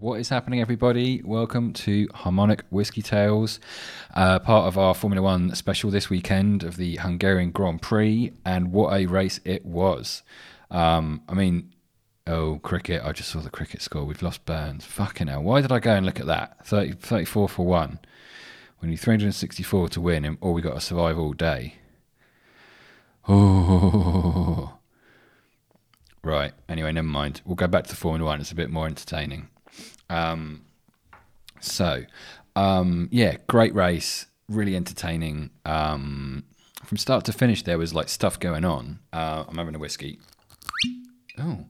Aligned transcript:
What 0.00 0.20
is 0.20 0.28
happening, 0.28 0.60
everybody? 0.60 1.22
Welcome 1.24 1.72
to 1.72 2.06
Harmonic 2.14 2.62
Whiskey 2.70 3.02
Tales, 3.02 3.58
uh, 4.14 4.38
part 4.38 4.68
of 4.68 4.78
our 4.78 4.94
Formula 4.94 5.20
One 5.20 5.52
special 5.56 5.90
this 5.90 6.08
weekend 6.08 6.62
of 6.62 6.76
the 6.76 6.98
Hungarian 6.98 7.50
Grand 7.50 7.82
Prix, 7.82 8.32
and 8.44 8.70
what 8.70 8.92
a 8.92 9.06
race 9.06 9.40
it 9.44 9.66
was. 9.66 10.22
Um, 10.70 11.22
I 11.28 11.34
mean, 11.34 11.74
oh, 12.28 12.60
cricket, 12.62 13.02
I 13.04 13.10
just 13.10 13.28
saw 13.30 13.40
the 13.40 13.50
cricket 13.50 13.82
score. 13.82 14.04
We've 14.04 14.22
lost 14.22 14.46
Burns. 14.46 14.84
Fucking 14.84 15.26
hell. 15.26 15.42
Why 15.42 15.62
did 15.62 15.72
I 15.72 15.80
go 15.80 15.96
and 15.96 16.06
look 16.06 16.20
at 16.20 16.26
that? 16.26 16.64
30, 16.64 16.92
34 16.92 17.48
for 17.48 17.66
one. 17.66 17.98
We 18.80 18.90
need 18.90 19.00
364 19.00 19.88
to 19.88 20.00
win, 20.00 20.24
and 20.24 20.38
all 20.40 20.54
we 20.54 20.62
got 20.62 20.74
to 20.74 20.80
survive 20.80 21.18
all 21.18 21.32
day. 21.32 21.74
Oh. 23.26 24.74
Right. 26.24 26.52
Anyway, 26.68 26.90
never 26.92 27.06
mind. 27.06 27.40
We'll 27.44 27.54
go 27.54 27.68
back 27.68 27.84
to 27.84 27.90
the 27.90 27.96
Formula 27.96 28.28
One. 28.28 28.40
It's 28.40 28.50
a 28.50 28.56
bit 28.56 28.70
more 28.70 28.86
entertaining. 28.86 29.48
Um, 30.10 30.64
so, 31.60 32.04
um, 32.56 33.08
yeah, 33.10 33.36
great 33.46 33.74
race, 33.74 34.26
really 34.48 34.76
entertaining. 34.76 35.50
Um, 35.64 36.44
from 36.84 36.96
start 36.96 37.24
to 37.26 37.32
finish, 37.32 37.62
there 37.62 37.78
was 37.78 37.94
like 37.94 38.08
stuff 38.08 38.38
going 38.38 38.64
on. 38.64 39.00
Uh, 39.12 39.44
I'm 39.46 39.56
having 39.58 39.74
a 39.74 39.78
whiskey. 39.78 40.18
Oh, 41.38 41.66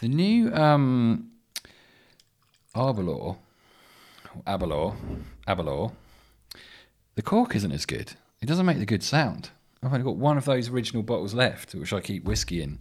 the 0.00 0.08
new 0.08 0.52
um, 0.54 1.30
Arbor 2.74 3.36
Aberlour, 4.46 4.96
Aberlour. 5.48 5.92
The 7.16 7.22
cork 7.22 7.56
isn't 7.56 7.72
as 7.72 7.86
good. 7.86 8.12
It 8.40 8.46
doesn't 8.46 8.66
make 8.66 8.78
the 8.78 8.86
good 8.86 9.02
sound. 9.02 9.50
I've 9.82 9.92
only 9.92 10.04
got 10.04 10.16
one 10.16 10.36
of 10.36 10.44
those 10.44 10.68
original 10.68 11.02
bottles 11.02 11.32
left, 11.32 11.74
which 11.74 11.92
I 11.92 12.00
keep 12.00 12.24
whiskey 12.24 12.62
in, 12.62 12.80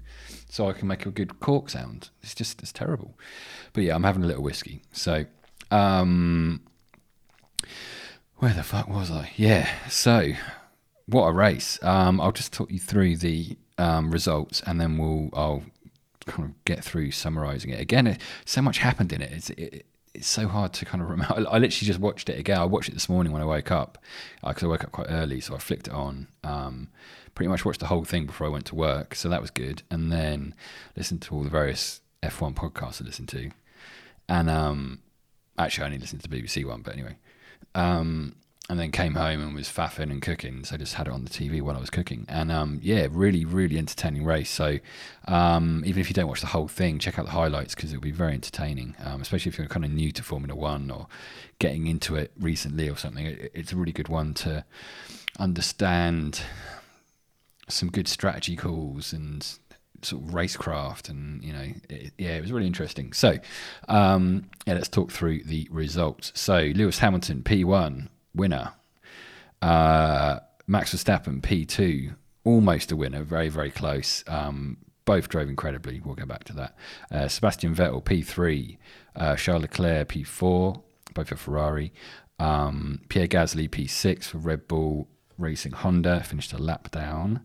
so 0.49 0.67
I 0.67 0.73
can 0.73 0.87
make 0.87 1.05
a 1.05 1.11
good 1.11 1.39
cork 1.39 1.69
sound. 1.69 2.09
It's 2.21 2.35
just 2.35 2.61
it's 2.61 2.73
terrible. 2.73 3.17
But 3.71 3.83
yeah, 3.83 3.95
I'm 3.95 4.03
having 4.03 4.23
a 4.23 4.27
little 4.27 4.43
whiskey. 4.43 4.81
So, 4.91 5.25
um, 5.71 6.61
where 8.37 8.53
the 8.53 8.63
fuck 8.63 8.89
was 8.89 9.09
I? 9.09 9.31
Yeah. 9.37 9.69
So, 9.89 10.33
what 11.05 11.27
a 11.27 11.31
race. 11.31 11.79
Um, 11.81 12.19
I'll 12.19 12.33
just 12.33 12.51
talk 12.51 12.69
you 12.69 12.79
through 12.79 13.17
the 13.17 13.57
um, 13.77 14.11
results, 14.11 14.61
and 14.65 14.81
then 14.81 14.97
we'll 14.97 15.29
I'll 15.33 15.63
kind 16.25 16.49
of 16.49 16.65
get 16.65 16.83
through 16.83 17.11
summarizing 17.11 17.71
it. 17.71 17.79
Again, 17.79 18.07
it, 18.07 18.21
so 18.43 18.61
much 18.61 18.79
happened 18.79 19.13
in 19.13 19.21
it. 19.21 19.31
It's, 19.31 19.49
it, 19.51 19.85
it's 20.19 20.27
so 20.27 20.49
hard 20.49 20.73
to 20.73 20.85
kind 20.85 21.01
of 21.01 21.09
remember. 21.09 21.33
I 21.49 21.59
literally 21.59 21.69
just 21.69 21.99
watched 21.99 22.27
it 22.29 22.37
again. 22.37 22.59
I 22.59 22.65
watched 22.65 22.89
it 22.89 22.93
this 22.93 23.07
morning 23.07 23.31
when 23.31 23.41
I 23.41 23.45
woke 23.45 23.71
up 23.71 23.97
because 24.45 24.63
uh, 24.63 24.67
I 24.67 24.69
woke 24.69 24.83
up 24.83 24.91
quite 24.91 25.07
early, 25.09 25.39
so 25.39 25.55
I 25.55 25.59
flicked 25.59 25.87
it 25.87 25.93
on. 25.93 26.27
Um, 26.43 26.89
pretty 27.35 27.47
much 27.47 27.63
watched 27.63 27.79
the 27.79 27.87
whole 27.87 28.03
thing 28.03 28.25
before 28.25 28.45
I 28.45 28.49
went 28.49 28.65
to 28.65 28.75
work, 28.75 29.15
so 29.15 29.29
that 29.29 29.39
was 29.39 29.49
good. 29.49 29.83
And 29.89 30.11
then 30.11 30.53
listened 30.97 31.21
to 31.23 31.35
all 31.35 31.43
the 31.43 31.49
various 31.49 32.01
F1 32.21 32.53
podcasts 32.53 33.01
I 33.01 33.05
listened 33.05 33.29
to, 33.29 33.49
and 34.27 34.49
um, 34.49 34.99
actually 35.57 35.83
I 35.83 35.87
only 35.87 35.99
listened 35.99 36.21
to 36.21 36.29
the 36.29 36.35
BBC 36.35 36.65
one, 36.65 36.81
but 36.81 36.93
anyway. 36.93 37.15
Um, 37.73 38.35
and 38.69 38.79
then 38.79 38.91
came 38.91 39.15
home 39.15 39.41
and 39.41 39.55
was 39.55 39.67
faffing 39.67 40.11
and 40.11 40.21
cooking. 40.21 40.63
So 40.63 40.75
I 40.75 40.77
just 40.77 40.93
had 40.93 41.07
it 41.07 41.13
on 41.13 41.23
the 41.23 41.29
TV 41.31 41.59
while 41.59 41.75
I 41.75 41.79
was 41.79 41.89
cooking. 41.89 42.25
And 42.29 42.51
um, 42.51 42.79
yeah, 42.83 43.07
really, 43.09 43.43
really 43.43 43.79
entertaining 43.79 44.23
race. 44.23 44.51
So 44.51 44.77
um, 45.27 45.81
even 45.87 45.99
if 45.99 46.07
you 46.07 46.13
don't 46.13 46.27
watch 46.27 46.41
the 46.41 46.47
whole 46.47 46.67
thing, 46.67 46.99
check 46.99 47.17
out 47.17 47.25
the 47.25 47.31
highlights 47.31 47.73
because 47.73 47.91
it'll 47.91 48.01
be 48.01 48.11
very 48.11 48.33
entertaining, 48.33 48.95
um, 49.03 49.21
especially 49.21 49.49
if 49.49 49.57
you're 49.57 49.67
kind 49.67 49.85
of 49.85 49.91
new 49.91 50.11
to 50.11 50.21
Formula 50.21 50.55
One 50.55 50.91
or 50.91 51.07
getting 51.57 51.87
into 51.87 52.15
it 52.15 52.31
recently 52.39 52.87
or 52.87 52.95
something. 52.95 53.25
It, 53.25 53.51
it's 53.55 53.73
a 53.73 53.75
really 53.75 53.91
good 53.91 54.07
one 54.07 54.35
to 54.35 54.63
understand 55.39 56.43
some 57.67 57.89
good 57.89 58.07
strategy 58.07 58.55
calls 58.55 59.13
and 59.13 59.57
sort 60.03 60.23
of 60.23 60.29
racecraft 60.29 61.09
and 61.09 61.43
you 61.43 61.51
know 61.51 61.65
it, 61.89 62.13
yeah 62.17 62.35
it 62.37 62.41
was 62.41 62.53
really 62.53 62.65
interesting 62.65 63.11
so 63.11 63.37
um, 63.89 64.49
yeah 64.65 64.73
let's 64.73 64.87
talk 64.87 65.11
through 65.11 65.43
the 65.43 65.67
results 65.69 66.31
so 66.35 66.71
lewis 66.73 66.99
hamilton 66.99 67.43
p1 67.43 68.07
winner. 68.39 68.73
Uh, 69.61 70.39
Max 70.65 70.95
Verstappen, 70.95 71.41
P2, 71.41 72.15
almost 72.43 72.91
a 72.91 72.95
winner, 72.95 73.23
very, 73.23 73.49
very 73.49 73.69
close. 73.69 74.23
Um, 74.27 74.77
both 75.05 75.27
drove 75.29 75.49
incredibly. 75.49 75.99
We'll 75.99 76.15
go 76.15 76.25
back 76.25 76.43
to 76.45 76.53
that. 76.53 76.75
Uh, 77.11 77.27
Sebastian 77.27 77.75
Vettel, 77.75 78.03
P3. 78.03 78.77
Uh, 79.15 79.35
Charles 79.35 79.63
Leclerc, 79.63 80.09
P4, 80.09 80.81
both 81.13 81.29
for 81.29 81.35
Ferrari. 81.35 81.91
Um, 82.37 83.01
Pierre 83.09 83.27
Gasly, 83.27 83.69
P6 83.69 84.25
for 84.25 84.37
Red 84.37 84.67
Bull 84.67 85.09
Racing 85.37 85.73
Honda, 85.73 86.21
finished 86.23 86.53
a 86.53 86.57
lap 86.57 86.91
down. 86.91 87.41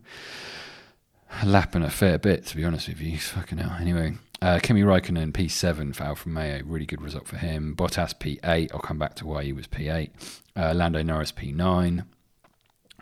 A 1.41 1.45
lap 1.45 1.75
and 1.75 1.83
a 1.83 1.89
fair 1.89 2.17
bit, 2.17 2.45
to 2.45 2.55
be 2.55 2.63
honest 2.63 2.87
with 2.87 3.01
you. 3.01 3.17
Fucking 3.17 3.57
hell. 3.57 3.75
Anyway, 3.79 4.13
uh, 4.41 4.59
Kimi 4.61 4.81
Raikkonen 4.81 5.31
P7 5.31 5.95
for 5.95 6.03
Alfa 6.03 6.29
Romeo, 6.29 6.61
really 6.65 6.85
good 6.85 7.01
result 7.01 7.27
for 7.27 7.37
him. 7.37 7.75
Bottas 7.75 8.13
P8, 8.13 8.71
I'll 8.73 8.79
come 8.79 8.99
back 8.99 9.15
to 9.15 9.25
why 9.25 9.43
he 9.43 9.53
was 9.53 9.67
P8. 9.67 10.09
Uh, 10.55 10.73
Lando 10.73 11.01
Norris 11.03 11.31
P9. 11.31 12.05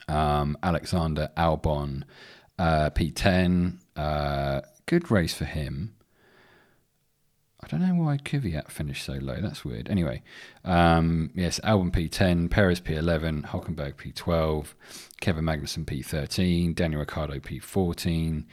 Um, 0.08 0.58
Alexander 0.62 1.30
Albon 1.38 2.04
uh, 2.60 2.90
P10. 2.92 3.78
Uh, 3.96 4.62
good 4.86 5.10
race 5.10 5.34
for 5.34 5.46
him. 5.46 5.96
I 7.64 7.68
don't 7.68 7.82
know 7.82 8.04
why 8.04 8.18
Kvyat 8.18 8.70
finished 8.70 9.06
so 9.06 9.14
low. 9.14 9.38
That's 9.40 9.64
weird. 9.64 9.90
Anyway, 9.90 10.22
um, 10.66 11.32
yes, 11.34 11.62
Albon 11.64 11.92
P10, 11.92 12.50
Perez 12.50 12.82
P11, 12.82 13.46
Hulkenberg 13.46 13.96
P12, 13.96 14.74
Kevin 15.22 15.46
Magnussen 15.46 15.86
P13, 15.86 16.76
Daniel 16.76 17.00
Ricciardo 17.00 17.40
P14, 17.40 18.44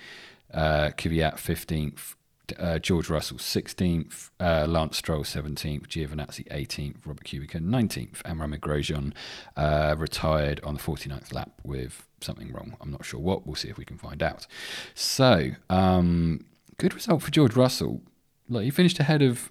uh, 0.54 0.90
Kvyat 0.96 1.34
15th, 1.34 2.14
uh, 2.58 2.78
George 2.78 3.08
Russell 3.08 3.38
16th, 3.38 4.30
uh, 4.40 4.66
Lance 4.68 4.96
Stroll 4.96 5.24
17th, 5.24 5.86
Giovinazzi 5.86 6.46
18th, 6.48 6.96
Robert 7.04 7.24
Kubica 7.24 7.60
19th, 7.60 8.20
and 8.24 8.40
Romain 8.40 8.60
Grosjean 8.60 9.12
uh, 9.56 9.94
retired 9.98 10.60
on 10.64 10.74
the 10.74 10.80
49th 10.80 11.32
lap 11.32 11.52
with 11.64 12.06
something 12.20 12.52
wrong. 12.52 12.76
I'm 12.80 12.90
not 12.90 13.04
sure 13.04 13.20
what. 13.20 13.46
We'll 13.46 13.56
see 13.56 13.68
if 13.68 13.78
we 13.78 13.84
can 13.84 13.98
find 13.98 14.22
out. 14.22 14.46
So, 14.94 15.50
um, 15.68 16.44
good 16.78 16.94
result 16.94 17.22
for 17.22 17.30
George 17.30 17.56
Russell. 17.56 18.02
Look, 18.48 18.64
he 18.64 18.70
finished 18.70 18.98
ahead 18.98 19.22
of 19.22 19.50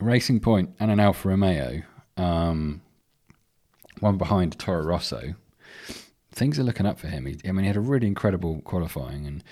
Racing 0.00 0.40
Point 0.40 0.70
and 0.78 0.90
an 0.90 1.00
Alfa 1.00 1.28
Romeo, 1.28 1.82
um, 2.16 2.82
one 4.00 4.18
behind 4.18 4.58
Toro 4.58 4.82
Rosso. 4.82 5.34
Things 6.30 6.58
are 6.58 6.64
looking 6.64 6.86
up 6.86 6.98
for 6.98 7.08
him. 7.08 7.26
He, 7.26 7.38
I 7.44 7.52
mean, 7.52 7.64
he 7.64 7.66
had 7.66 7.76
a 7.76 7.80
really 7.80 8.06
incredible 8.06 8.60
qualifying 8.62 9.26
and 9.26 9.42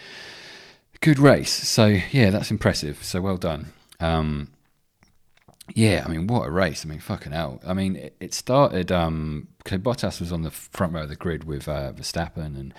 good 1.01 1.19
race. 1.19 1.53
So 1.53 1.87
yeah, 2.11 2.31
that's 2.31 2.51
impressive. 2.51 3.03
So 3.03 3.21
well 3.21 3.37
done. 3.37 3.73
Um, 4.01 4.49
yeah, 5.75 6.05
I 6.07 6.09
mean, 6.09 6.27
what 6.27 6.47
a 6.47 6.51
race! 6.51 6.85
I 6.85 6.89
mean, 6.89 7.01
fucking 7.01 7.33
hell. 7.33 7.61
I 7.67 7.75
mean, 7.75 7.97
it, 7.97 8.17
it 8.21 8.35
started. 8.35 8.93
Um, 8.93 9.49
Bottas 9.65 10.21
was 10.21 10.33
on 10.33 10.43
the 10.43 10.51
front 10.51 10.93
row 10.93 11.03
of 11.03 11.09
the 11.09 11.17
grid 11.17 11.45
with 11.45 11.69
uh, 11.69 11.93
Verstappen 11.93 12.59
and 12.59 12.73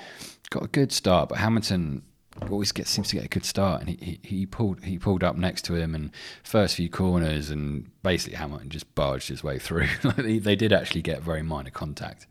got 0.50 0.64
a 0.64 0.68
good 0.68 0.94
start, 0.94 1.30
but 1.30 1.40
Hamilton 1.40 2.04
always 2.50 2.72
gets 2.72 2.90
seems 2.90 3.10
to 3.10 3.16
get 3.16 3.26
a 3.26 3.30
good 3.30 3.46
start, 3.46 3.82
and 3.82 3.90
he, 3.90 3.98
he, 4.02 4.20
he 4.24 4.46
pulled 4.46 4.84
he 4.84 4.98
pulled 4.98 5.24
up 5.24 5.36
next 5.36 5.64
to 5.66 5.76
him 5.76 5.96
and 5.96 6.12
first 6.44 6.76
few 6.76 6.90
corners, 6.90 7.50
and 7.50 7.90
basically 8.04 8.38
Hamilton 8.38 8.70
just 8.70 8.94
barged 8.96 9.28
his 9.28 9.44
way 9.44 9.60
through. 9.60 9.88
they, 10.18 10.40
they, 10.40 10.56
did 10.56 10.72
actually 10.72 11.02
get 11.02 11.22
very 11.22 11.42
minor 11.42 11.72
contact, 11.72 12.28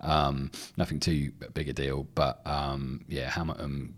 um, 0.00 0.50
nothing 0.76 0.98
too 0.98 1.32
big 1.54 1.68
a 1.68 1.72
deal, 1.72 2.06
but 2.14 2.44
um, 2.46 3.04
yeah, 3.08 3.30
Hamilton 3.30 3.94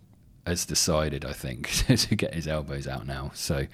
has 0.47 0.65
decided, 0.65 1.25
I 1.25 1.33
think, 1.33 1.71
to 1.87 2.17
get 2.17 2.35
his 2.35 2.49
elbows 2.49 2.89
out 2.89 3.07
now. 3.07 3.31
So, 3.35 3.67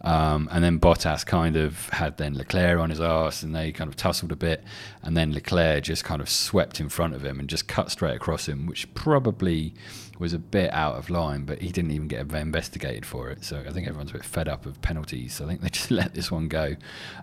um, 0.00 0.48
and 0.50 0.64
then 0.64 0.80
Bottas 0.80 1.24
kind 1.24 1.56
of 1.56 1.88
had 1.90 2.16
then 2.16 2.36
Leclerc 2.36 2.78
on 2.78 2.90
his 2.90 3.00
ass, 3.00 3.42
and 3.42 3.54
they 3.54 3.72
kind 3.72 3.88
of 3.88 3.96
tussled 3.96 4.32
a 4.32 4.36
bit, 4.36 4.64
and 5.02 5.16
then 5.16 5.32
Leclerc 5.32 5.84
just 5.84 6.04
kind 6.04 6.22
of 6.22 6.28
swept 6.28 6.80
in 6.80 6.88
front 6.88 7.14
of 7.14 7.24
him 7.24 7.38
and 7.38 7.48
just 7.48 7.68
cut 7.68 7.90
straight 7.90 8.16
across 8.16 8.48
him, 8.48 8.66
which 8.66 8.92
probably 8.94 9.74
was 10.18 10.32
a 10.32 10.38
bit 10.38 10.72
out 10.72 10.94
of 10.94 11.10
line, 11.10 11.44
but 11.44 11.60
he 11.60 11.70
didn't 11.70 11.90
even 11.90 12.08
get 12.08 12.20
investigated 12.32 13.04
for 13.04 13.30
it. 13.30 13.44
So 13.44 13.62
I 13.66 13.70
think 13.72 13.86
everyone's 13.86 14.10
a 14.10 14.14
bit 14.14 14.24
fed 14.24 14.48
up 14.48 14.64
of 14.66 14.80
penalties. 14.80 15.34
So 15.34 15.44
I 15.44 15.48
think 15.48 15.60
they 15.60 15.68
just 15.70 15.90
let 15.90 16.14
this 16.14 16.30
one 16.30 16.48
go, 16.48 16.76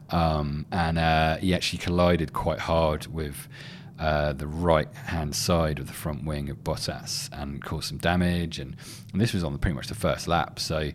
um, 0.09 0.65
and 0.71 0.97
uh, 0.97 1.37
he 1.37 1.53
actually 1.53 1.79
collided 1.79 2.33
quite 2.33 2.59
hard 2.59 3.07
with. 3.07 3.47
Uh, 4.01 4.33
the 4.33 4.47
right 4.47 4.91
hand 4.95 5.35
side 5.35 5.77
of 5.77 5.85
the 5.85 5.93
front 5.93 6.25
wing 6.25 6.49
of 6.49 6.63
Bottas 6.63 7.29
and 7.31 7.63
caused 7.63 7.89
some 7.89 7.99
damage. 7.99 8.57
And, 8.57 8.75
and 9.11 9.21
this 9.21 9.31
was 9.31 9.43
on 9.43 9.53
the, 9.53 9.59
pretty 9.59 9.75
much 9.75 9.89
the 9.89 9.95
first 9.95 10.27
lap. 10.27 10.57
So 10.57 10.89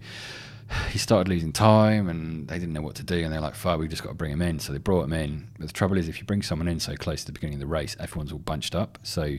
he 0.91 0.99
started 0.99 1.29
losing 1.29 1.53
time 1.53 2.09
and 2.09 2.49
they 2.49 2.59
didn't 2.59 2.73
know 2.73 2.83
what 2.83 2.97
to 2.97 3.05
do. 3.05 3.23
And 3.23 3.33
they're 3.33 3.41
like, 3.41 3.55
fine, 3.55 3.79
we 3.79 3.87
just 3.87 4.03
got 4.03 4.09
to 4.09 4.17
bring 4.17 4.33
him 4.33 4.43
in. 4.43 4.59
So 4.59 4.73
they 4.73 4.81
brought 4.81 5.05
him 5.05 5.13
in. 5.13 5.47
But 5.57 5.69
the 5.69 5.73
trouble 5.73 5.97
is, 5.99 6.09
if 6.09 6.19
you 6.19 6.25
bring 6.25 6.43
someone 6.43 6.67
in 6.67 6.81
so 6.81 6.97
close 6.97 7.21
to 7.21 7.27
the 7.27 7.33
beginning 7.33 7.55
of 7.55 7.61
the 7.61 7.69
race, 7.69 7.97
everyone's 8.01 8.33
all 8.33 8.41
bunched 8.41 8.75
up. 8.75 8.99
So 9.05 9.37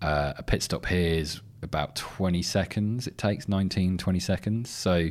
uh, 0.00 0.32
a 0.38 0.42
pit 0.42 0.62
stop 0.62 0.86
here 0.86 1.18
is 1.18 1.42
about 1.60 1.94
20 1.96 2.40
seconds. 2.40 3.06
It 3.06 3.18
takes 3.18 3.46
19, 3.46 3.98
20 3.98 4.20
seconds. 4.20 4.70
So 4.70 5.10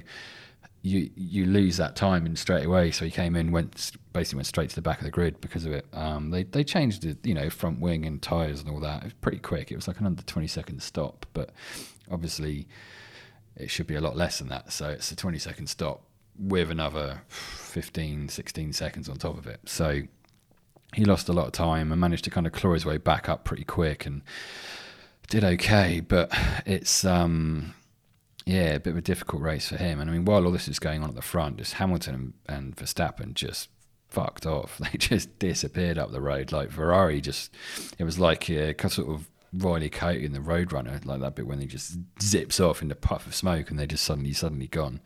you 0.82 1.10
you 1.16 1.46
lose 1.46 1.78
that 1.78 1.96
time 1.96 2.26
and 2.26 2.38
straight 2.38 2.66
away. 2.66 2.92
So 2.92 3.06
he 3.06 3.12
came 3.12 3.36
in, 3.36 3.52
went 3.52 3.92
basically 4.14 4.38
went 4.38 4.48
straight 4.48 4.70
to 4.70 4.76
the 4.76 4.82
back 4.82 5.00
of 5.00 5.06
the 5.06 5.12
grid 5.12 5.40
because 5.40 5.66
of 5.66 5.72
it. 5.72 5.86
Um, 5.94 6.32
they 6.32 6.44
they 6.44 6.64
changed 6.64 7.04
the 7.04 7.18
you 7.28 7.36
know 7.36 7.50
front 7.50 7.80
wing 7.80 8.06
and 8.06 8.22
tires 8.22 8.62
and 8.62 8.70
all 8.70 8.80
that. 8.80 9.02
It 9.02 9.06
was 9.06 9.14
pretty 9.14 9.40
quick. 9.40 9.72
It 9.72 9.76
was 9.76 9.88
like 9.88 10.00
an 10.00 10.06
under 10.06 10.24
twenty 10.24 10.48
second 10.48 10.82
stop, 10.82 11.26
but 11.34 11.52
obviously 12.10 12.68
it 13.56 13.70
should 13.70 13.88
be 13.88 13.96
a 13.96 14.02
lot 14.02 14.16
less 14.16 14.40
than 14.40 14.48
that. 14.50 14.72
So 14.72 14.90
it's 14.90 15.12
a 15.12 15.16
twenty 15.16 15.40
second 15.40 15.68
stop 15.68 16.04
with 16.38 16.72
another 16.72 17.22
15, 17.28 18.30
16 18.30 18.74
seconds 18.74 19.10
on 19.10 19.18
top 19.18 19.38
of 19.38 19.46
it. 19.48 19.60
So 19.66 20.02
he 20.94 21.06
lost 21.06 21.30
a 21.30 21.34
lot 21.34 21.46
of 21.46 21.52
time 21.52 21.92
and 21.92 22.02
managed 22.02 22.24
to 22.24 22.30
kind 22.30 22.48
of 22.48 22.54
claw 22.54 22.74
his 22.74 22.86
way 22.86 22.98
back 22.98 23.30
up 23.30 23.44
pretty 23.44 23.64
quick 23.64 24.06
and 24.06 24.22
did 25.30 25.44
okay. 25.44 26.00
But 26.00 26.32
it's 26.66 27.06
um, 27.06 27.74
yeah, 28.46 28.74
a 28.74 28.80
bit 28.80 28.92
of 28.92 28.98
a 28.98 29.02
difficult 29.02 29.42
race 29.42 29.70
for 29.70 29.78
him. 29.78 30.00
And 30.00 30.10
I 30.10 30.14
mean, 30.14 30.26
while 30.26 30.46
all 30.46 30.52
this 30.52 30.68
is 30.68 30.80
going 30.80 31.04
on 31.04 31.10
at 31.10 31.16
the 31.16 31.22
front, 31.22 31.58
just 31.58 31.74
Hamilton 31.74 32.34
and 32.48 32.76
Verstappen 32.76 33.34
just 33.34 33.70
fucked 34.12 34.46
off. 34.46 34.80
They 34.92 34.98
just 34.98 35.40
disappeared 35.40 35.98
up 35.98 36.12
the 36.12 36.22
road. 36.22 36.52
Like 36.52 36.72
Ferrari 36.72 37.22
just, 37.22 37.54
it 37.98 38.04
was 38.04 38.20
like 38.20 38.50
a 38.50 38.76
sort 38.90 39.10
of 39.10 39.30
Riley 39.54 39.90
Coyote 39.90 40.26
in 40.26 40.34
the 40.34 40.40
Roadrunner, 40.40 41.04
like 41.06 41.22
that 41.22 41.36
bit 41.36 41.48
when 41.48 41.60
he 41.60 41.68
just 41.68 41.98
zips 42.22 42.60
off 42.60 42.82
in 42.82 42.92
a 42.92 42.96
puff 42.96 43.26
of 43.28 43.36
smoke 43.36 43.70
and 43.70 43.80
they're 43.80 43.88
just 43.88 44.04
suddenly, 44.04 44.34
suddenly 44.34 44.68
gone. 44.68 45.02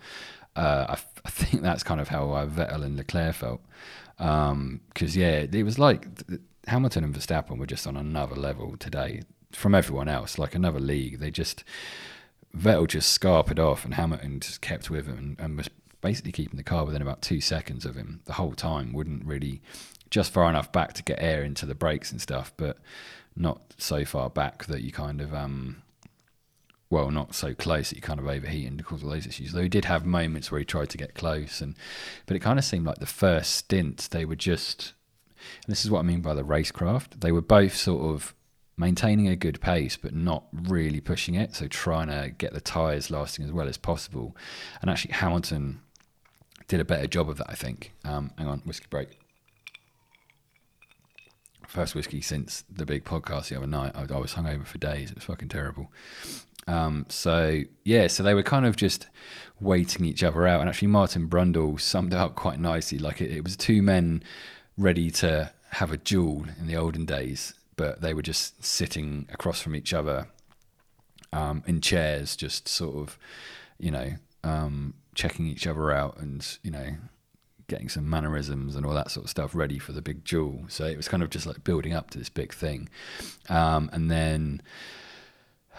Uh, 0.56 0.86
I, 0.90 0.98
I, 1.26 1.30
think 1.30 1.64
that's 1.64 1.84
kind 1.84 2.00
of 2.00 2.08
how 2.08 2.32
uh, 2.32 2.46
Vettel 2.46 2.84
and 2.84 2.96
Leclerc 2.96 3.36
felt. 3.36 3.62
Because, 4.18 4.50
um, 4.52 4.82
yeah, 4.94 5.46
it 5.52 5.64
was 5.64 5.78
like 5.78 6.08
Hamilton 6.68 7.04
and 7.04 7.14
Verstappen 7.14 7.58
were 7.58 7.66
just 7.66 7.86
on 7.86 7.98
another 7.98 8.36
level 8.36 8.78
today 8.78 9.24
from 9.52 9.76
everyone 9.76 10.08
else, 10.08 10.38
like 10.38 10.56
another 10.56 10.80
league. 10.80 11.20
They 11.20 11.30
just, 11.30 11.66
Vettel 12.58 12.88
just 12.88 13.20
scarpered 13.20 13.60
off 13.60 13.86
and 13.86 13.96
Hamilton 13.96 14.40
just 14.40 14.62
kept 14.62 14.90
with 14.90 15.08
him 15.08 15.18
and, 15.18 15.40
and 15.40 15.58
was 15.58 15.70
basically 16.02 16.32
keeping 16.32 16.58
the 16.58 16.64
car 16.64 16.86
within 16.86 17.02
about 17.02 17.22
two 17.22 17.42
seconds 17.42 17.86
of 17.86 17.96
him 17.96 18.22
the 18.26 18.34
whole 18.34 18.54
time. 18.54 18.94
Wouldn't 18.94 19.26
really 19.26 19.62
just 20.10 20.32
far 20.32 20.50
enough 20.50 20.72
back 20.72 20.94
to 20.94 21.04
get 21.04 21.22
air 21.22 21.44
into 21.44 21.66
the 21.66 21.76
brakes 21.76 22.12
and 22.12 22.22
stuff, 22.22 22.54
but 22.58 22.78
not 23.36 23.74
so 23.78 24.06
far 24.06 24.30
back 24.30 24.66
that 24.66 24.82
you 24.82 24.92
kind 24.92 25.20
of 25.20 25.34
um, 25.34 25.82
well, 26.90 27.12
not 27.12 27.34
so 27.34 27.54
close 27.54 27.90
that 27.90 27.96
you 27.96 28.02
kind 28.02 28.20
of 28.20 28.28
overheat 28.28 28.68
and 28.68 28.86
cause 28.86 29.04
all 29.04 29.10
those 29.10 29.28
issues. 29.28 29.52
Though 29.52 29.64
he 29.64 29.70
did 29.70 29.86
have 29.86 30.06
moments 30.06 30.52
where 30.52 30.60
he 30.60 30.66
tried 30.66 30.90
to 30.92 30.98
get 30.98 31.16
close, 31.16 31.60
and 31.60 31.76
but 32.26 32.36
it 32.36 32.40
kind 32.40 32.60
of 32.60 32.66
seemed 32.66 32.86
like 32.86 33.00
the 33.00 33.06
first 33.06 33.56
stint 33.56 34.08
they 34.12 34.26
were 34.26 34.36
just. 34.36 34.94
And 35.66 35.72
this 35.72 35.84
is 35.84 35.92
what 35.92 36.00
I 36.00 36.04
mean 36.04 36.22
by 36.22 36.34
the 36.34 36.44
racecraft. 36.44 37.20
They 37.20 37.32
were 37.32 37.42
both 37.42 37.76
sort 37.76 38.14
of 38.14 38.34
maintaining 38.78 39.28
a 39.28 39.36
good 39.36 39.62
pace, 39.62 39.98
but 39.98 40.14
not 40.14 40.46
really 40.52 41.00
pushing 41.00 41.36
it. 41.36 41.56
So 41.56 41.68
trying 41.68 42.08
to 42.08 42.32
get 42.38 42.54
the 42.54 42.62
tyres 42.62 43.10
lasting 43.10 43.46
as 43.46 43.52
well 43.52 43.68
as 43.68 43.78
possible. 43.78 44.36
And 44.82 44.90
actually, 44.90 45.14
Hamilton 45.14 45.82
did 46.68 46.80
a 46.80 46.86
better 46.86 47.08
job 47.08 47.30
of 47.30 47.38
that, 47.38 47.50
I 47.50 47.56
think. 47.56 47.94
Um, 48.04 48.32
hang 48.38 48.48
on, 48.48 48.60
whiskey 48.60 48.88
break. 48.90 49.20
First 51.68 51.96
whiskey 51.96 52.22
since 52.22 52.64
the 52.70 52.86
big 52.86 53.04
podcast 53.04 53.50
the 53.50 53.58
other 53.58 53.68
night. 53.68 53.94
I, 53.96 54.02
I 54.02 54.18
was 54.18 54.34
hungover 54.34 54.66
for 54.66 54.78
days. 54.78 55.10
It 55.10 55.16
was 55.16 55.24
fucking 55.26 55.50
terrible. 55.50 55.92
Um, 56.68 57.06
so 57.10 57.62
yeah, 57.84 58.08
so 58.08 58.24
they 58.24 58.34
were 58.34 58.44
kind 58.44 58.66
of 58.66 58.76
just 58.76 59.08
waiting 59.60 60.06
each 60.06 60.24
other 60.24 60.48
out. 60.48 60.62
And 60.62 60.70
actually, 60.70 60.90
Martin 60.90 61.28
Brundle 61.28 61.80
summed 61.80 62.14
it 62.14 62.18
up 62.18 62.36
quite 62.36 62.60
nicely. 62.60 62.98
Like 62.98 63.22
it, 63.22 63.32
it 63.32 63.44
was 63.44 63.56
two 63.56 63.82
men 63.82 64.24
ready 64.78 65.10
to 65.10 65.52
have 65.72 65.92
a 65.92 65.98
duel 65.98 66.46
in 66.60 66.68
the 66.68 66.76
olden 66.76 67.06
days, 67.06 67.54
but 67.76 68.02
they 68.02 68.14
were 68.14 68.22
just 68.22 68.64
sitting 68.64 69.28
across 69.32 69.62
from 69.62 69.76
each 69.76 69.94
other 69.94 70.28
um, 71.34 71.64
in 71.68 71.82
chairs, 71.82 72.36
just 72.36 72.68
sort 72.68 72.96
of, 72.96 73.18
you 73.78 73.92
know, 73.92 74.14
um, 74.44 74.94
checking 75.16 75.48
each 75.48 75.66
other 75.66 75.92
out 75.92 76.18
and 76.20 76.58
you 76.62 76.70
know 76.70 76.96
getting 77.68 77.90
some 77.90 78.08
mannerisms 78.08 78.76
and 78.76 78.86
all 78.86 78.94
that 78.94 79.10
sort 79.10 79.24
of 79.24 79.30
stuff 79.30 79.56
ready 79.56 79.80
for 79.80 79.92
the 79.92 80.02
big 80.02 80.24
duel. 80.24 80.66
So 80.68 80.86
it 80.86 80.98
was 80.98 81.08
kind 81.08 81.24
of 81.24 81.32
just 81.32 81.48
like 81.48 81.64
building 81.64 81.94
up 81.94 82.12
to 82.12 82.20
this 82.20 82.30
big 82.30 82.54
thing, 82.54 82.90
um, 83.50 83.90
and 83.94 84.10
then. 84.10 84.62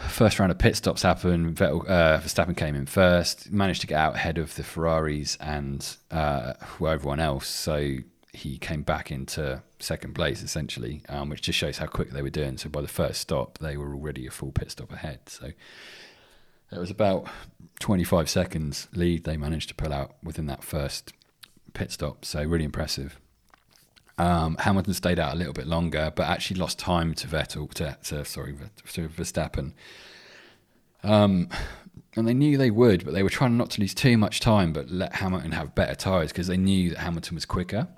First 0.08 0.38
round 0.38 0.52
of 0.52 0.58
pit 0.58 0.76
stops 0.76 1.00
happened. 1.00 1.56
Vettel, 1.56 1.88
uh, 1.88 2.20
Verstappen 2.20 2.54
came 2.54 2.74
in 2.74 2.84
first, 2.84 3.50
managed 3.50 3.80
to 3.80 3.86
get 3.86 3.98
out 3.98 4.14
ahead 4.14 4.36
of 4.36 4.54
the 4.54 4.62
Ferraris 4.62 5.36
and 5.40 5.96
uh, 6.10 6.52
everyone 6.78 7.18
else. 7.18 7.46
So 7.46 7.96
he 8.36 8.58
came 8.58 8.82
back 8.82 9.10
into 9.10 9.62
second 9.78 10.14
place 10.14 10.42
essentially, 10.42 11.02
um, 11.08 11.28
which 11.28 11.42
just 11.42 11.58
shows 11.58 11.78
how 11.78 11.86
quick 11.86 12.10
they 12.10 12.22
were 12.22 12.30
doing. 12.30 12.58
So 12.58 12.68
by 12.68 12.82
the 12.82 12.88
first 12.88 13.20
stop, 13.20 13.58
they 13.58 13.76
were 13.76 13.94
already 13.94 14.26
a 14.26 14.30
full 14.30 14.52
pit 14.52 14.70
stop 14.70 14.92
ahead. 14.92 15.20
So 15.26 15.52
it 16.70 16.78
was 16.78 16.90
about 16.90 17.26
25 17.80 18.28
seconds 18.28 18.88
lead 18.92 19.24
they 19.24 19.36
managed 19.36 19.68
to 19.68 19.74
pull 19.74 19.92
out 19.92 20.16
within 20.22 20.46
that 20.46 20.62
first 20.62 21.12
pit 21.72 21.90
stop. 21.92 22.24
So 22.24 22.42
really 22.42 22.64
impressive. 22.64 23.18
Um, 24.18 24.56
Hamilton 24.60 24.94
stayed 24.94 25.18
out 25.18 25.34
a 25.34 25.36
little 25.36 25.52
bit 25.52 25.66
longer, 25.66 26.12
but 26.14 26.26
actually 26.26 26.58
lost 26.58 26.78
time 26.78 27.14
to 27.14 27.26
Vettel, 27.26 27.72
to, 27.74 27.98
to 28.04 28.24
sorry, 28.24 28.54
to 28.92 29.08
Verstappen. 29.08 29.72
Um, 31.02 31.48
and 32.16 32.26
they 32.26 32.34
knew 32.34 32.56
they 32.56 32.70
would, 32.70 33.04
but 33.04 33.12
they 33.12 33.22
were 33.22 33.28
trying 33.28 33.56
not 33.58 33.70
to 33.70 33.80
lose 33.80 33.94
too 33.94 34.16
much 34.16 34.40
time, 34.40 34.72
but 34.72 34.90
let 34.90 35.16
Hamilton 35.16 35.52
have 35.52 35.74
better 35.74 35.94
tyres 35.94 36.32
because 36.32 36.46
they 36.46 36.56
knew 36.56 36.90
that 36.90 36.98
Hamilton 36.98 37.34
was 37.34 37.44
quicker. 37.44 37.88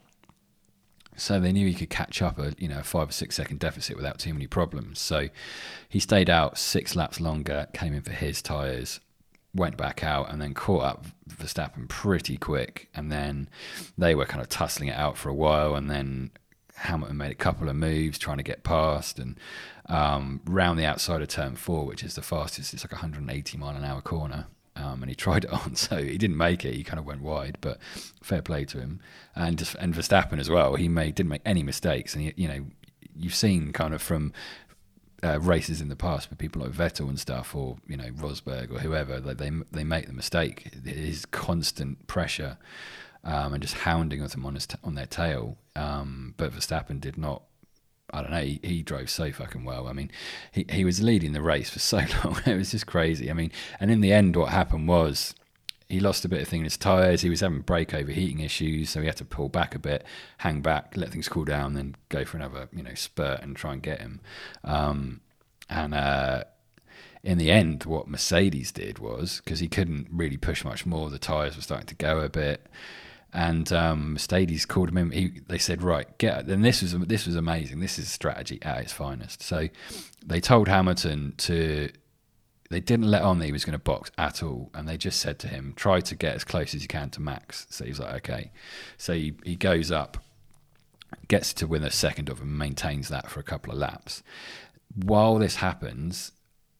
So 1.18 1.40
they 1.40 1.52
knew 1.52 1.66
he 1.66 1.74
could 1.74 1.90
catch 1.90 2.22
up 2.22 2.38
a 2.38 2.54
you 2.58 2.68
know 2.68 2.82
five 2.82 3.10
or 3.10 3.12
six 3.12 3.36
second 3.36 3.58
deficit 3.58 3.96
without 3.96 4.18
too 4.18 4.32
many 4.32 4.46
problems. 4.46 4.98
So 4.98 5.28
he 5.88 6.00
stayed 6.00 6.30
out 6.30 6.58
six 6.58 6.96
laps 6.96 7.20
longer, 7.20 7.68
came 7.72 7.94
in 7.94 8.02
for 8.02 8.12
his 8.12 8.40
tyres, 8.40 9.00
went 9.54 9.76
back 9.76 10.02
out, 10.02 10.30
and 10.30 10.40
then 10.40 10.54
caught 10.54 10.84
up 10.84 11.06
Verstappen 11.28 11.88
pretty 11.88 12.36
quick. 12.36 12.88
And 12.94 13.10
then 13.12 13.48
they 13.96 14.14
were 14.14 14.26
kind 14.26 14.40
of 14.40 14.48
tussling 14.48 14.88
it 14.88 14.96
out 14.96 15.16
for 15.16 15.28
a 15.28 15.34
while, 15.34 15.74
and 15.74 15.90
then 15.90 16.30
Hamilton 16.76 17.16
made 17.16 17.32
a 17.32 17.36
couple 17.36 17.68
of 17.68 17.76
moves 17.76 18.18
trying 18.18 18.36
to 18.36 18.42
get 18.42 18.62
past 18.62 19.18
and 19.18 19.38
um, 19.86 20.40
round 20.44 20.78
the 20.78 20.84
outside 20.84 21.22
of 21.22 21.28
turn 21.28 21.56
four, 21.56 21.84
which 21.84 22.04
is 22.04 22.14
the 22.14 22.22
fastest. 22.22 22.72
It's 22.72 22.84
like 22.84 22.92
a 22.92 22.96
180 22.96 23.58
mile 23.58 23.74
an 23.74 23.84
hour 23.84 24.00
corner 24.00 24.46
um, 24.78 25.02
and 25.02 25.10
he 25.10 25.14
tried 25.26 25.44
it 25.44 25.50
on, 25.50 25.74
so 25.74 25.96
he 25.96 26.18
didn't 26.18 26.36
make 26.36 26.64
it. 26.64 26.74
He 26.74 26.84
kind 26.84 26.98
of 26.98 27.04
went 27.04 27.22
wide, 27.22 27.58
but 27.60 27.78
fair 28.22 28.42
play 28.42 28.64
to 28.66 28.78
him. 28.78 29.00
And 29.34 29.60
and 29.78 29.94
Verstappen 29.94 30.38
as 30.38 30.48
well. 30.48 30.76
He 30.76 30.88
made 30.88 31.14
didn't 31.14 31.30
make 31.30 31.42
any 31.44 31.62
mistakes, 31.62 32.14
and 32.14 32.24
he, 32.24 32.32
you 32.36 32.48
know 32.48 32.66
you've 33.16 33.34
seen 33.34 33.72
kind 33.72 33.94
of 33.94 34.00
from 34.00 34.32
uh, 35.24 35.40
races 35.40 35.80
in 35.80 35.88
the 35.88 35.96
past 35.96 36.30
with 36.30 36.38
people 36.38 36.62
like 36.62 36.70
Vettel 36.70 37.08
and 37.08 37.18
stuff, 37.18 37.54
or 37.54 37.76
you 37.86 37.96
know 37.96 38.10
Rosberg 38.10 38.70
or 38.70 38.78
whoever, 38.78 39.20
they 39.20 39.50
they 39.72 39.84
make 39.84 40.06
the 40.06 40.12
mistake. 40.12 40.70
His 40.84 41.26
constant 41.26 42.06
pressure 42.06 42.58
um, 43.24 43.52
and 43.52 43.62
just 43.62 43.74
hounding 43.74 44.24
them 44.26 44.46
on 44.46 44.54
his 44.54 44.66
t- 44.66 44.78
on 44.84 44.94
their 44.94 45.06
tail. 45.06 45.58
Um, 45.76 46.34
but 46.36 46.52
Verstappen 46.52 47.00
did 47.00 47.18
not 47.18 47.42
I 48.12 48.22
don't 48.22 48.30
know. 48.30 48.40
He, 48.40 48.60
he, 48.62 48.82
drove 48.82 49.10
so 49.10 49.30
fucking 49.32 49.64
well. 49.64 49.86
I 49.86 49.92
mean, 49.92 50.10
he, 50.50 50.64
he 50.70 50.84
was 50.84 51.02
leading 51.02 51.32
the 51.32 51.42
race 51.42 51.68
for 51.68 51.78
so 51.78 51.98
long. 52.24 52.40
it 52.46 52.56
was 52.56 52.70
just 52.70 52.86
crazy. 52.86 53.30
I 53.30 53.34
mean, 53.34 53.52
and 53.80 53.90
in 53.90 54.00
the 54.00 54.12
end, 54.12 54.36
what 54.36 54.50
happened 54.50 54.88
was 54.88 55.34
he 55.88 56.00
lost 56.00 56.24
a 56.24 56.28
bit 56.28 56.42
of 56.42 56.48
thing 56.48 56.60
in 56.60 56.64
his 56.64 56.76
tyres. 56.76 57.22
He 57.22 57.30
was 57.30 57.40
having 57.40 57.60
brake 57.60 57.94
overheating 57.94 58.40
issues, 58.40 58.90
so 58.90 59.00
he 59.00 59.06
had 59.06 59.16
to 59.16 59.24
pull 59.24 59.48
back 59.48 59.74
a 59.74 59.78
bit, 59.78 60.04
hang 60.38 60.60
back, 60.60 60.96
let 60.96 61.10
things 61.10 61.28
cool 61.28 61.44
down, 61.44 61.74
then 61.74 61.96
go 62.08 62.24
for 62.24 62.36
another 62.36 62.68
you 62.72 62.82
know 62.82 62.94
spurt 62.94 63.42
and 63.42 63.56
try 63.56 63.72
and 63.72 63.82
get 63.82 64.00
him. 64.00 64.20
Um, 64.64 65.20
and 65.70 65.94
uh, 65.94 66.44
in 67.22 67.38
the 67.38 67.50
end, 67.50 67.84
what 67.84 68.08
Mercedes 68.08 68.72
did 68.72 68.98
was 68.98 69.40
because 69.44 69.60
he 69.60 69.68
couldn't 69.68 70.08
really 70.10 70.36
push 70.36 70.64
much 70.64 70.84
more. 70.84 71.10
The 71.10 71.18
tyres 71.18 71.56
were 71.56 71.62
starting 71.62 71.86
to 71.86 71.94
go 71.94 72.20
a 72.20 72.28
bit 72.28 72.66
and 73.32 73.70
um, 73.72 74.14
Mercedes 74.14 74.64
called 74.64 74.88
him 74.88 74.98
in. 74.98 75.10
He, 75.10 75.40
they 75.48 75.58
said, 75.58 75.82
"Right, 75.82 76.16
get." 76.18 76.46
And 76.46 76.64
this 76.64 76.82
was 76.82 76.92
this 76.92 77.26
was 77.26 77.36
amazing. 77.36 77.80
This 77.80 77.98
is 77.98 78.08
strategy 78.08 78.58
at 78.62 78.78
its 78.82 78.92
finest. 78.92 79.42
So 79.42 79.68
they 80.24 80.40
told 80.40 80.68
Hamilton 80.68 81.34
to. 81.38 81.90
They 82.70 82.80
didn't 82.80 83.10
let 83.10 83.22
on 83.22 83.38
that 83.38 83.46
he 83.46 83.52
was 83.52 83.64
going 83.64 83.78
to 83.78 83.78
box 83.78 84.10
at 84.18 84.42
all, 84.42 84.70
and 84.74 84.86
they 84.86 84.98
just 84.98 85.20
said 85.20 85.38
to 85.40 85.48
him, 85.48 85.72
"Try 85.76 86.00
to 86.00 86.14
get 86.14 86.34
as 86.34 86.44
close 86.44 86.74
as 86.74 86.82
you 86.82 86.88
can 86.88 87.10
to 87.10 87.20
Max." 87.20 87.66
So 87.70 87.84
he's 87.84 87.98
like, 87.98 88.14
"Okay." 88.16 88.50
So 88.96 89.14
he, 89.14 89.34
he 89.44 89.56
goes 89.56 89.90
up, 89.90 90.18
gets 91.28 91.52
to 91.54 91.66
win 91.66 91.82
a 91.82 91.90
second 91.90 92.28
of 92.28 92.40
him, 92.40 92.56
maintains 92.56 93.08
that 93.08 93.30
for 93.30 93.40
a 93.40 93.44
couple 93.44 93.72
of 93.72 93.78
laps. 93.78 94.22
While 94.94 95.38
this 95.38 95.56
happens, 95.56 96.32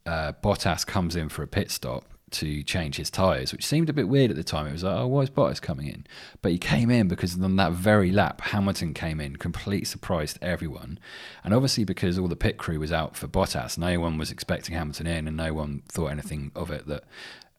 uh, 0.07 0.33
Bottas 0.43 0.87
comes 0.87 1.15
in 1.17 1.29
for 1.29 1.43
a 1.43 1.47
pit 1.47 1.71
stop 1.71 2.05
to 2.33 2.63
change 2.63 2.97
his 2.97 3.11
tyres, 3.11 3.53
which 3.53 3.65
seemed 3.65 3.89
a 3.89 3.93
bit 3.93 4.09
weird 4.09 4.31
at 4.31 4.37
the 4.37 4.45
time. 4.45 4.67
It 4.67 4.73
was 4.73 4.85
like, 4.85 4.97
oh, 4.97 5.07
why 5.07 5.23
is 5.23 5.31
Bottas 5.31 5.61
coming 5.61 5.87
in? 5.87 6.07
But 6.43 6.53
he 6.53 6.59
came 6.59 6.91
in 6.91 7.09
because 7.09 7.41
on 7.41 7.57
that 7.57 7.73
very 7.73 8.11
lap, 8.11 8.41
Hamilton 8.41 8.95
came 8.95 9.21
in, 9.21 9.37
complete 9.37 9.87
surprise 9.87 10.35
to 10.35 10.45
everyone. 10.45 10.99
And 11.45 11.55
obviously, 11.55 11.85
because 11.85 12.19
all 12.19 12.29
the 12.29 12.37
pit 12.37 12.59
crew 12.59 12.81
was 12.81 12.93
out 12.93 13.17
for 13.17 13.29
Bottas, 13.29 13.79
no 13.79 13.99
one 14.01 14.19
was 14.19 14.31
expecting 14.31 14.75
Hamilton 14.75 15.07
in, 15.07 15.29
and 15.29 15.37
no 15.37 15.53
one 15.53 15.83
thought 15.89 16.09
anything 16.09 16.53
of 16.55 16.71
it 16.71 16.87
that 16.87 17.05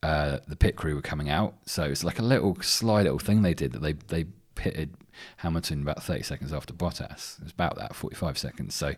uh, 0.04 0.38
the 0.48 0.56
pit 0.56 0.76
crew 0.76 0.96
were 0.96 1.02
coming 1.02 1.30
out. 1.30 1.56
So 1.66 1.84
it's 1.84 2.04
like 2.04 2.20
a 2.20 2.24
little 2.24 2.56
sly 2.62 3.04
little 3.04 3.20
thing 3.20 3.42
they 3.42 3.54
did 3.54 3.74
that 3.74 3.82
they 3.82 3.94
they 3.94 4.26
pitted 4.56 4.96
Hamilton 5.38 5.82
about 5.82 6.04
30 6.04 6.24
seconds 6.24 6.54
after 6.54 6.74
Bottas. 6.74 7.38
It 7.40 7.44
was 7.44 7.52
about 7.52 7.78
that, 7.78 7.96
45 7.96 8.38
seconds. 8.38 8.76
So. 8.76 8.94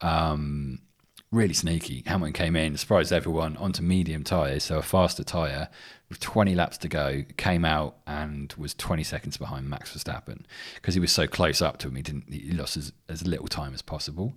Um, 0.00 0.80
really 1.32 1.54
sneaky. 1.54 2.02
Hamilton 2.06 2.32
came 2.32 2.56
in, 2.56 2.76
surprised 2.76 3.12
everyone 3.12 3.56
onto 3.56 3.82
medium 3.82 4.24
tyres, 4.24 4.64
so 4.64 4.78
a 4.78 4.82
faster 4.82 5.24
tyre 5.24 5.68
with 6.08 6.20
20 6.20 6.54
laps 6.54 6.78
to 6.78 6.88
go, 6.88 7.24
came 7.36 7.64
out 7.64 7.96
and 8.06 8.54
was 8.56 8.74
20 8.74 9.02
seconds 9.02 9.36
behind 9.36 9.68
Max 9.68 9.92
Verstappen 9.92 10.42
because 10.76 10.94
he 10.94 11.00
was 11.00 11.10
so 11.10 11.26
close 11.26 11.60
up 11.60 11.78
to 11.78 11.88
him. 11.88 11.96
He 11.96 12.02
didn't. 12.02 12.32
He 12.32 12.52
lost 12.52 12.76
as, 12.76 12.92
as 13.08 13.26
little 13.26 13.48
time 13.48 13.74
as 13.74 13.82
possible, 13.82 14.36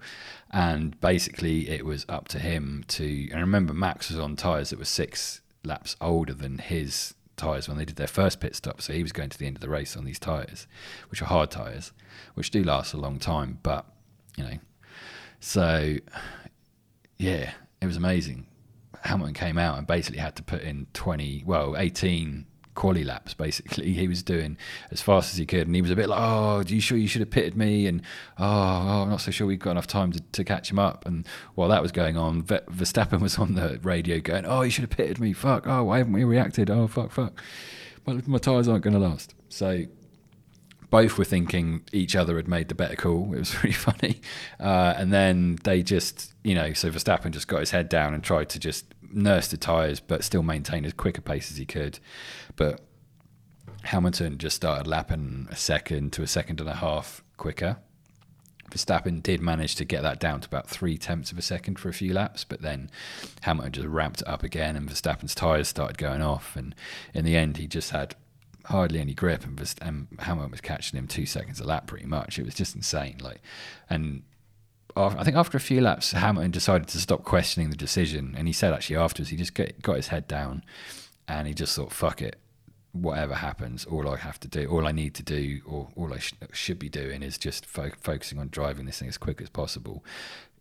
and 0.52 1.00
basically 1.00 1.70
it 1.70 1.86
was 1.86 2.06
up 2.10 2.28
to 2.30 2.40
him 2.40 2.84
to. 2.90 3.28
And 3.30 3.38
I 3.38 3.42
remember, 3.42 3.74
Max 3.74 4.10
was 4.10 4.20
on 4.20 4.36
tyres 4.36 4.72
that 4.72 4.80
were 4.80 4.86
six 4.86 5.42
laps 5.64 5.96
older 6.02 6.34
than 6.34 6.58
his 6.58 7.14
tyres 7.38 7.68
when 7.68 7.78
they 7.78 7.86
did 7.86 7.98
their 7.98 8.08
first 8.08 8.40
pit 8.40 8.56
stop. 8.56 8.82
So 8.82 8.94
he 8.94 9.04
was 9.04 9.12
going 9.12 9.30
to 9.30 9.38
the 9.38 9.46
end 9.46 9.58
of 9.58 9.62
the 9.62 9.70
race 9.70 9.96
on 9.96 10.06
these 10.06 10.20
tyres, 10.20 10.68
which 11.10 11.22
are 11.22 11.26
hard 11.26 11.52
tyres, 11.52 11.92
which 12.34 12.50
do 12.50 12.64
last 12.64 12.94
a 12.94 12.98
long 12.98 13.20
time. 13.20 13.60
But, 13.62 13.86
you 14.38 14.44
know, 14.44 14.58
so 15.40 15.98
yeah, 17.20 17.52
it 17.82 17.86
was 17.86 17.98
amazing. 17.98 18.48
Hamilton 19.02 19.34
came 19.34 19.58
out 19.58 19.78
and 19.78 19.86
basically 19.86 20.20
had 20.20 20.36
to 20.38 20.44
put 20.44 20.62
in 20.62 20.88
20, 20.94 21.44
well, 21.46 21.78
18 21.78 22.46
quali 22.76 23.04
laps 23.04 23.34
basically. 23.34 23.92
He 24.00 24.08
was 24.08 24.24
doing 24.24 24.58
as 24.90 25.02
fast 25.02 25.34
as 25.34 25.38
he 25.38 25.46
could 25.46 25.68
and 25.68 25.76
he 25.76 25.82
was 25.82 25.92
a 25.92 25.98
bit 25.98 26.08
like 26.08 26.22
oh 26.22 26.60
are 26.60 26.64
you 26.64 26.80
sure 26.80 26.98
you 26.98 27.10
should 27.10 27.20
have 27.20 27.30
pitted 27.30 27.58
me? 27.58 27.88
And 27.88 28.02
oh, 28.38 28.46
oh 28.46 29.02
I'm 29.04 29.10
not 29.10 29.20
so 29.20 29.32
sure 29.32 29.46
we've 29.46 29.60
got 29.60 29.72
enough 29.72 29.88
time 29.88 30.14
to, 30.14 30.22
to 30.22 30.44
catch 30.46 30.72
him 30.72 30.80
up. 30.80 31.06
And 31.06 31.28
while 31.56 31.68
that 31.70 31.82
was 31.82 31.92
going 31.92 32.16
on 32.16 32.44
Verstappen 32.44 33.20
was 33.22 33.38
on 33.38 33.56
the 33.56 33.80
radio 33.84 34.22
going 34.22 34.46
oh 34.46 34.62
you 34.62 34.72
should 34.72 34.84
have 34.84 34.92
pitted 34.92 35.20
me. 35.20 35.34
Fuck. 35.34 35.68
Oh 35.68 35.84
why 35.84 35.98
haven't 35.98 36.14
we 36.14 36.24
reacted? 36.24 36.70
Oh 36.70 36.88
fuck 36.88 37.12
fuck. 37.12 37.42
Well, 38.06 38.22
my 38.26 38.38
tyres 38.38 38.70
aren't 38.70 38.84
going 38.84 38.94
to 38.94 39.00
last. 39.00 39.36
So 39.50 39.84
both 40.90 41.18
were 41.18 41.26
thinking 41.26 41.84
each 41.92 42.16
other 42.16 42.38
had 42.38 42.48
made 42.48 42.68
the 42.68 42.76
better 42.76 42.96
call. 42.96 43.34
It 43.34 43.40
was 43.40 43.56
really 43.64 43.74
funny. 43.74 44.22
Uh, 44.60 44.94
and 44.98 45.14
then 45.14 45.58
they 45.64 45.84
just, 45.84 46.34
you 46.44 46.56
know, 46.56 46.74
so 46.74 46.90
Verstappen 46.90 47.32
just 47.32 47.48
got 47.48 47.60
his 47.60 47.72
head 47.72 47.90
down 47.90 48.14
and 48.14 48.24
tried 48.24 48.50
to 48.50 48.60
just 48.60 48.86
nurse 49.12 49.48
the 49.48 49.58
tyres, 49.58 50.00
but 50.00 50.24
still 50.24 50.44
maintain 50.44 50.86
as 50.86 50.94
quick 50.94 51.18
a 51.18 51.22
pace 51.22 51.52
as 51.52 51.58
he 51.58 51.66
could. 51.66 52.00
But 52.56 52.82
Hamilton 53.84 54.38
just 54.38 54.56
started 54.56 54.88
lapping 54.88 55.48
a 55.50 55.56
second 55.56 56.14
to 56.14 56.24
a 56.24 56.28
second 56.28 56.60
and 56.60 56.70
a 56.70 56.76
half 56.76 57.24
quicker. 57.38 57.78
Verstappen 58.70 59.24
did 59.24 59.42
manage 59.42 59.76
to 59.76 59.86
get 59.86 60.04
that 60.04 60.20
down 60.20 60.42
to 60.42 60.48
about 60.48 60.70
three 60.70 60.98
tenths 60.98 61.32
of 61.32 61.38
a 61.38 61.42
second 61.42 61.80
for 61.80 61.90
a 61.90 61.94
few 61.94 62.14
laps, 62.14 62.44
but 62.44 62.62
then 62.62 62.92
Hamilton 63.42 63.72
just 63.74 63.88
ramped 63.88 64.22
it 64.22 64.28
up 64.28 64.44
again, 64.44 64.76
and 64.76 64.88
Verstappen's 64.88 65.34
tyres 65.34 65.68
started 65.68 65.98
going 65.98 66.22
off. 66.22 66.56
And 66.56 66.76
in 67.14 67.26
the 67.26 67.36
end, 67.36 67.58
he 67.58 67.66
just 67.66 67.90
had 67.92 68.16
hardly 68.70 69.00
any 69.00 69.14
grip, 69.14 69.44
and, 69.44 69.60
and 69.82 70.08
Hamilton 70.20 70.52
was 70.52 70.62
catching 70.62 70.98
him 70.98 71.08
two 71.08 71.26
seconds 71.26 71.60
a 71.60 71.66
lap 71.66 71.88
pretty 71.88 72.06
much. 72.06 72.38
It 72.40 72.46
was 72.46 72.54
just 72.54 72.76
insane. 72.76 73.18
Like, 73.22 73.42
and 73.90 74.24
I 74.96 75.24
think 75.24 75.38
after 75.38 75.58
a 75.58 75.62
few 75.62 75.82
laps, 75.82 76.12
Hamilton 76.12 76.52
decided 76.52 76.88
to 76.90 77.00
stop 77.00 77.24
questioning 77.24 77.70
the 77.70 77.76
decision, 77.78 78.36
and 78.38 78.48
he 78.48 78.54
said 78.54 78.74
actually 78.74 78.98
afterwards 78.98 79.30
he 79.30 79.38
just 79.38 79.54
get, 79.54 79.82
got 79.82 79.96
his 79.96 80.08
head 80.10 80.28
down, 80.28 80.64
and 81.28 81.48
he 81.48 81.54
just 81.54 81.76
thought, 81.76 81.92
"Fuck 81.92 82.22
it, 82.22 82.38
whatever 82.92 83.36
happens, 83.36 83.86
all 83.86 84.08
I 84.10 84.18
have 84.18 84.40
to 84.42 84.48
do, 84.48 84.68
all 84.68 84.88
I 84.88 84.92
need 84.92 85.14
to 85.16 85.24
do, 85.24 85.62
or 85.66 85.90
all 85.96 86.14
I 86.14 86.20
sh- 86.20 86.34
should 86.52 86.80
be 86.80 86.90
doing 86.90 87.24
is 87.24 87.38
just 87.38 87.66
fo- 87.66 87.92
focusing 88.00 88.40
on 88.40 88.50
driving 88.50 88.86
this 88.86 89.00
thing 89.00 89.08
as 89.08 89.18
quick 89.18 89.42
as 89.42 89.50
possible." 89.50 90.04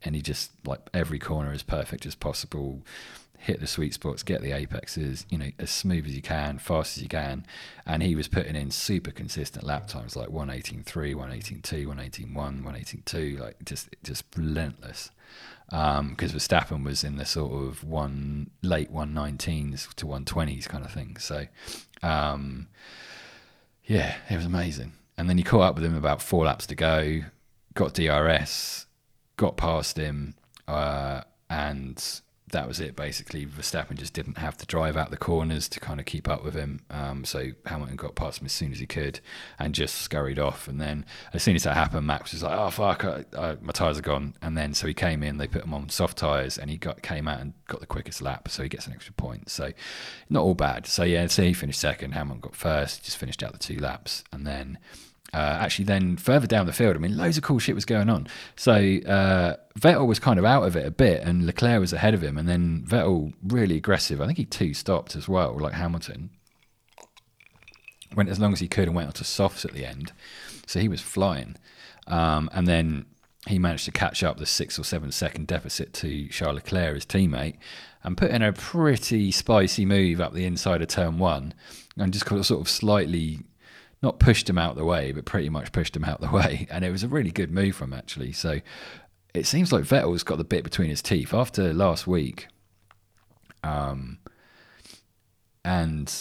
And 0.05 0.15
he 0.15 0.23
just 0.23 0.51
like 0.65 0.81
every 0.95 1.19
corner 1.19 1.53
as 1.53 1.63
perfect 1.63 2.07
as 2.07 2.15
possible, 2.15 2.83
hit 3.39 3.61
the 3.61 3.67
sweet 3.67 3.95
spots, 3.95 4.23
get 4.23 4.43
the 4.43 4.53
apexes, 4.53 5.25
you 5.31 5.39
know, 5.39 5.51
as 5.59 5.71
smooth 5.71 6.07
as 6.07 6.15
you 6.15 6.23
can, 6.23 6.59
fast 6.59 6.97
as 6.97 7.03
you 7.03 7.09
can. 7.09 7.47
And 7.87 8.03
he 8.03 8.15
was 8.15 8.29
putting 8.29 8.57
in 8.57 8.71
super 8.71 9.11
consistent 9.11 9.65
lap 9.65 9.87
times 9.87 10.17
like 10.17 10.29
118.3, 10.29 10.85
118.2, 11.15 11.87
118.1, 11.87 12.63
118.2, 12.63 13.41
like 13.41 13.65
just 13.65 13.89
just 14.03 14.25
relentless. 14.37 15.11
Because 15.67 15.99
um, 15.99 16.17
Verstappen 16.17 16.85
was 16.85 17.05
in 17.05 17.17
the 17.17 17.27
sort 17.27 17.53
of 17.53 17.85
one 17.85 18.51
late 18.63 18.93
119s 18.93 19.95
to 19.95 20.07
120s 20.07 20.67
kind 20.67 20.85
of 20.85 20.91
thing. 20.91 21.19
So, 21.19 21.47
um, 22.03 22.69
yeah, 23.85 24.17
it 24.31 24.37
was 24.37 24.47
amazing. 24.47 24.95
And 25.19 25.29
then 25.29 25.37
he 25.37 25.45
caught 25.45 25.63
up 25.63 25.75
with 25.75 25.85
him 25.85 25.95
about 25.95 26.23
four 26.23 26.47
laps 26.47 26.67
to 26.69 26.75
go, 26.75 27.21
got 27.75 27.93
DRS, 27.93 28.87
got 29.39 29.57
past 29.57 29.97
him, 29.97 30.35
uh, 30.67 31.23
and 31.49 32.21
that 32.53 32.69
was 32.69 32.81
it 32.81 32.97
basically. 32.97 33.47
Verstappen 33.47 33.97
just 33.97 34.13
didn't 34.13 34.39
have 34.39 34.57
to 34.59 34.67
drive 34.67 34.97
out 34.97 35.11
the 35.11 35.17
corners 35.17 35.69
to 35.69 35.81
kind 35.81 36.01
of 36.01 36.07
keep 36.07 36.29
up 36.29 36.45
with 36.45 36.55
him. 36.55 36.81
Um, 36.91 37.25
so 37.25 37.53
Hamilton 37.67 37.97
got 37.97 38.15
past 38.15 38.41
him 38.41 38.47
as 38.47 38.53
soon 38.53 38.73
as 38.73 38.79
he 38.79 38.87
could 38.87 39.21
and 39.59 39.75
just 39.75 39.95
scurried 39.97 40.39
off. 40.39 40.69
And 40.69 40.81
then 40.81 41.07
as 41.33 41.43
soon 41.43 41.57
as 41.57 41.63
that 41.63 41.75
happened, 41.75 42.07
Max 42.07 42.33
was 42.33 42.43
like, 42.43 42.59
"Oh 42.59 42.71
fuck, 42.71 43.05
I, 43.05 43.25
I, 43.37 43.57
my 43.63 43.73
tires 43.73 43.99
are 43.99 44.03
gone." 44.03 44.35
And 44.43 44.57
then 44.57 44.75
so 44.75 44.87
he 44.87 44.95
came 44.95 45.23
in, 45.23 45.39
they 45.39 45.47
put 45.47 45.65
him 45.65 45.73
on 45.73 45.89
soft 45.89 46.19
tires, 46.19 46.59
and 46.59 46.69
he 46.69 46.77
got 46.77 47.01
came 47.03 47.29
out 47.29 47.41
and 47.41 47.55
got 47.69 47.81
the 47.81 47.87
quickest 47.87 48.21
lap, 48.21 48.49
so 48.49 48.63
he 48.63 48.69
gets 48.69 48.87
an 48.87 48.93
extra 48.93 49.15
point. 49.15 49.49
So 49.51 49.73
not 50.29 50.43
all 50.43 50.55
bad. 50.55 50.87
So 50.87 51.05
yeah, 51.05 51.27
so 51.29 51.43
he 51.43 51.53
finished 51.53 51.81
second. 51.81 52.13
Hamilton 52.13 52.41
got 52.41 52.57
first, 52.57 53.05
just 53.05 53.17
finished 53.17 53.43
out 53.43 53.53
the 53.53 53.59
two 53.59 53.79
laps, 53.79 54.25
and 54.33 54.47
then 54.47 54.79
uh, 55.35 55.59
actually, 55.61 55.85
then 55.85 56.17
further 56.17 56.47
down 56.47 56.67
the 56.67 56.73
field, 56.73 56.97
I 56.97 56.99
mean, 56.99 57.17
loads 57.17 57.37
of 57.37 57.43
cool 57.43 57.59
shit 57.59 57.75
was 57.75 57.85
going 57.85 58.09
on. 58.09 58.29
So 58.57 58.73
uh, 58.73 59.57
Vettel 59.79 60.07
was 60.07 60.19
kind 60.19 60.39
of 60.39 60.45
out 60.45 60.65
of 60.65 60.75
it 60.75 60.87
a 60.87 60.91
bit, 60.91 61.23
and 61.23 61.45
Leclerc 61.45 61.81
was 61.81 61.93
ahead 61.93 62.15
of 62.15 62.23
him, 62.23 62.39
and 62.39 62.49
then 62.49 62.85
Vettel 62.87 63.35
really 63.43 63.77
aggressive. 63.77 64.21
I 64.21 64.27
think 64.27 64.39
he 64.39 64.45
two 64.47 64.73
stopped 64.73 65.17
as 65.17 65.29
well, 65.29 65.59
like 65.59 65.75
Hamilton. 65.75 66.31
Went 68.17 68.31
as 68.31 68.41
long 68.41 68.55
as 68.55 68.61
he 68.61 68.69
could 68.69 68.89
and 68.89 68.97
went 68.97 69.09
onto 69.09 69.25
softs 69.25 69.67
at 69.67 69.73
the 69.73 69.85
end, 69.85 70.13
so 70.67 70.81
he 70.81 70.89
was 70.89 71.03
flying. 71.03 71.57
Um, 72.07 72.49
and 72.55 72.67
then 72.67 73.05
he 73.47 73.59
managed 73.59 73.85
to 73.85 73.93
catch 73.93 74.23
up 74.23 74.39
the 74.39 74.47
six 74.47 74.79
or 74.79 74.85
seven 74.85 75.13
second 75.13 75.47
deficit 75.47 75.93
to 75.95 76.29
Charles 76.29 76.57
Leclerc, 76.57 76.95
his 76.95 77.05
teammate, 77.05 77.59
and 78.03 78.17
put 78.17 78.31
in 78.31 78.41
a 78.41 78.55
pretty 78.55 79.31
spicy 79.31 79.85
move 79.85 80.23
up 80.23 80.33
the 80.33 80.47
inside 80.47 80.81
of 80.81 80.89
turn 80.89 81.19
one, 81.19 81.53
and 81.99 82.15
just 82.15 82.27
sort 82.27 82.63
of 82.63 82.69
slightly 82.69 83.41
not 84.03 84.21
pushed 84.21 84.49
him 84.49 84.59
out 84.59 84.77
the 84.77 84.85
way, 84.85 85.13
but 85.13 85.25
pretty 85.25 85.49
much 85.49 85.73
pushed 85.73 85.97
him 85.97 86.05
out 86.05 86.21
the 86.21 86.31
way. 86.33 86.67
And 86.71 86.85
it 86.85 86.91
was 86.91 87.03
a 87.03 87.09
really 87.09 87.31
good 87.31 87.51
move 87.51 87.77
from 87.77 87.93
him, 87.93 87.99
actually. 87.99 88.33
So 88.33 88.61
it 89.35 89.47
seems 89.47 89.73
like 89.73 89.85
Vettel's 89.85 90.23
got 90.23 90.39
the 90.39 90.45
bit 90.45 90.65
between 90.65 90.91
his 90.91 91.03
teeth 91.03 91.35
after 91.35 91.73
last 91.73 92.07
week. 92.07 92.49
Um, 93.63 94.19
and 95.65 96.13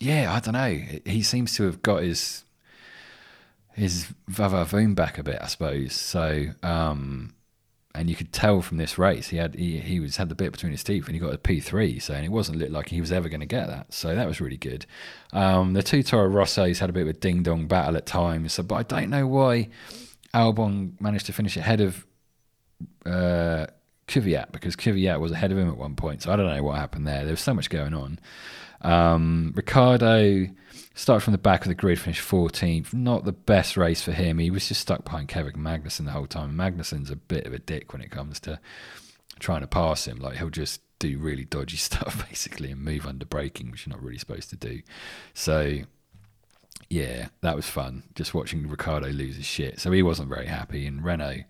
yeah, 0.00 0.32
I 0.32 0.40
don't 0.40 0.54
know. 0.54 0.80
He 1.04 1.22
seems 1.22 1.54
to 1.56 1.64
have 1.64 1.82
got 1.82 2.02
his 2.02 2.44
his 3.74 4.12
vavavoom 4.30 4.94
back 4.94 5.16
a 5.16 5.22
bit, 5.22 5.38
I 5.40 5.46
suppose. 5.46 5.94
So 5.94 6.48
um, 6.62 7.34
and 7.94 8.08
you 8.08 8.16
could 8.16 8.32
tell 8.32 8.62
from 8.62 8.78
this 8.78 8.96
race 8.98 9.28
he 9.28 9.36
had 9.36 9.54
he, 9.54 9.78
he 9.78 10.00
was 10.00 10.16
had 10.16 10.28
the 10.28 10.34
bit 10.34 10.52
between 10.52 10.72
his 10.72 10.82
teeth 10.82 11.06
and 11.06 11.14
he 11.14 11.20
got 11.20 11.34
a 11.34 11.38
P3 11.38 12.00
so 12.00 12.14
and 12.14 12.24
it 12.24 12.30
wasn't 12.30 12.70
like 12.70 12.88
he 12.88 13.00
was 13.00 13.12
ever 13.12 13.28
going 13.28 13.40
to 13.40 13.46
get 13.46 13.66
that 13.66 13.92
so 13.92 14.14
that 14.14 14.26
was 14.26 14.40
really 14.40 14.56
good. 14.56 14.86
Um, 15.32 15.74
the 15.74 15.82
two 15.82 16.02
Toro 16.02 16.28
Rossos 16.28 16.78
had 16.78 16.90
a 16.90 16.92
bit 16.92 17.02
of 17.02 17.08
a 17.08 17.12
ding 17.12 17.42
dong 17.42 17.66
battle 17.66 17.96
at 17.96 18.06
times 18.06 18.54
so 18.54 18.62
but 18.62 18.76
I 18.76 18.82
don't 18.82 19.10
know 19.10 19.26
why 19.26 19.68
Albon 20.34 21.00
managed 21.00 21.26
to 21.26 21.32
finish 21.32 21.56
ahead 21.56 21.80
of 21.80 22.06
uh, 23.04 23.66
Kvyat 24.08 24.52
because 24.52 24.76
Kvyat 24.76 25.20
was 25.20 25.32
ahead 25.32 25.52
of 25.52 25.58
him 25.58 25.68
at 25.68 25.76
one 25.76 25.94
point 25.94 26.22
so 26.22 26.32
I 26.32 26.36
don't 26.36 26.46
know 26.46 26.62
what 26.62 26.78
happened 26.78 27.06
there 27.06 27.24
there 27.24 27.32
was 27.32 27.40
so 27.40 27.54
much 27.54 27.68
going 27.68 27.94
on. 27.94 28.18
Um, 28.80 29.52
Ricciardo 29.54 30.48
Started 30.94 31.24
from 31.24 31.32
the 31.32 31.38
back 31.38 31.62
of 31.62 31.68
the 31.68 31.74
grid, 31.74 31.98
finished 31.98 32.28
14th. 32.28 32.92
Not 32.92 33.24
the 33.24 33.32
best 33.32 33.76
race 33.76 34.02
for 34.02 34.12
him. 34.12 34.38
He 34.38 34.50
was 34.50 34.68
just 34.68 34.82
stuck 34.82 35.04
behind 35.04 35.28
Kevin 35.28 35.54
Magnussen 35.54 36.04
the 36.04 36.10
whole 36.10 36.26
time. 36.26 36.56
Magnussen's 36.56 37.10
a 37.10 37.16
bit 37.16 37.46
of 37.46 37.52
a 37.52 37.58
dick 37.58 37.92
when 37.92 38.02
it 38.02 38.10
comes 38.10 38.38
to 38.40 38.60
trying 39.38 39.62
to 39.62 39.66
pass 39.66 40.06
him. 40.06 40.18
Like 40.18 40.36
he'll 40.36 40.50
just 40.50 40.82
do 40.98 41.18
really 41.18 41.44
dodgy 41.44 41.76
stuff 41.78 42.26
basically 42.28 42.70
and 42.70 42.82
move 42.82 43.06
under 43.06 43.24
braking, 43.24 43.70
which 43.70 43.86
you're 43.86 43.94
not 43.94 44.02
really 44.02 44.18
supposed 44.18 44.50
to 44.50 44.56
do. 44.56 44.82
So 45.34 45.80
yeah, 46.88 47.28
that 47.40 47.56
was 47.56 47.66
fun. 47.66 48.02
Just 48.14 48.34
watching 48.34 48.68
Ricciardo 48.68 49.08
lose 49.08 49.36
his 49.36 49.46
shit. 49.46 49.80
So 49.80 49.90
he 49.92 50.02
wasn't 50.02 50.28
very 50.28 50.46
happy. 50.46 50.86
And 50.86 51.02
Renault, 51.02 51.44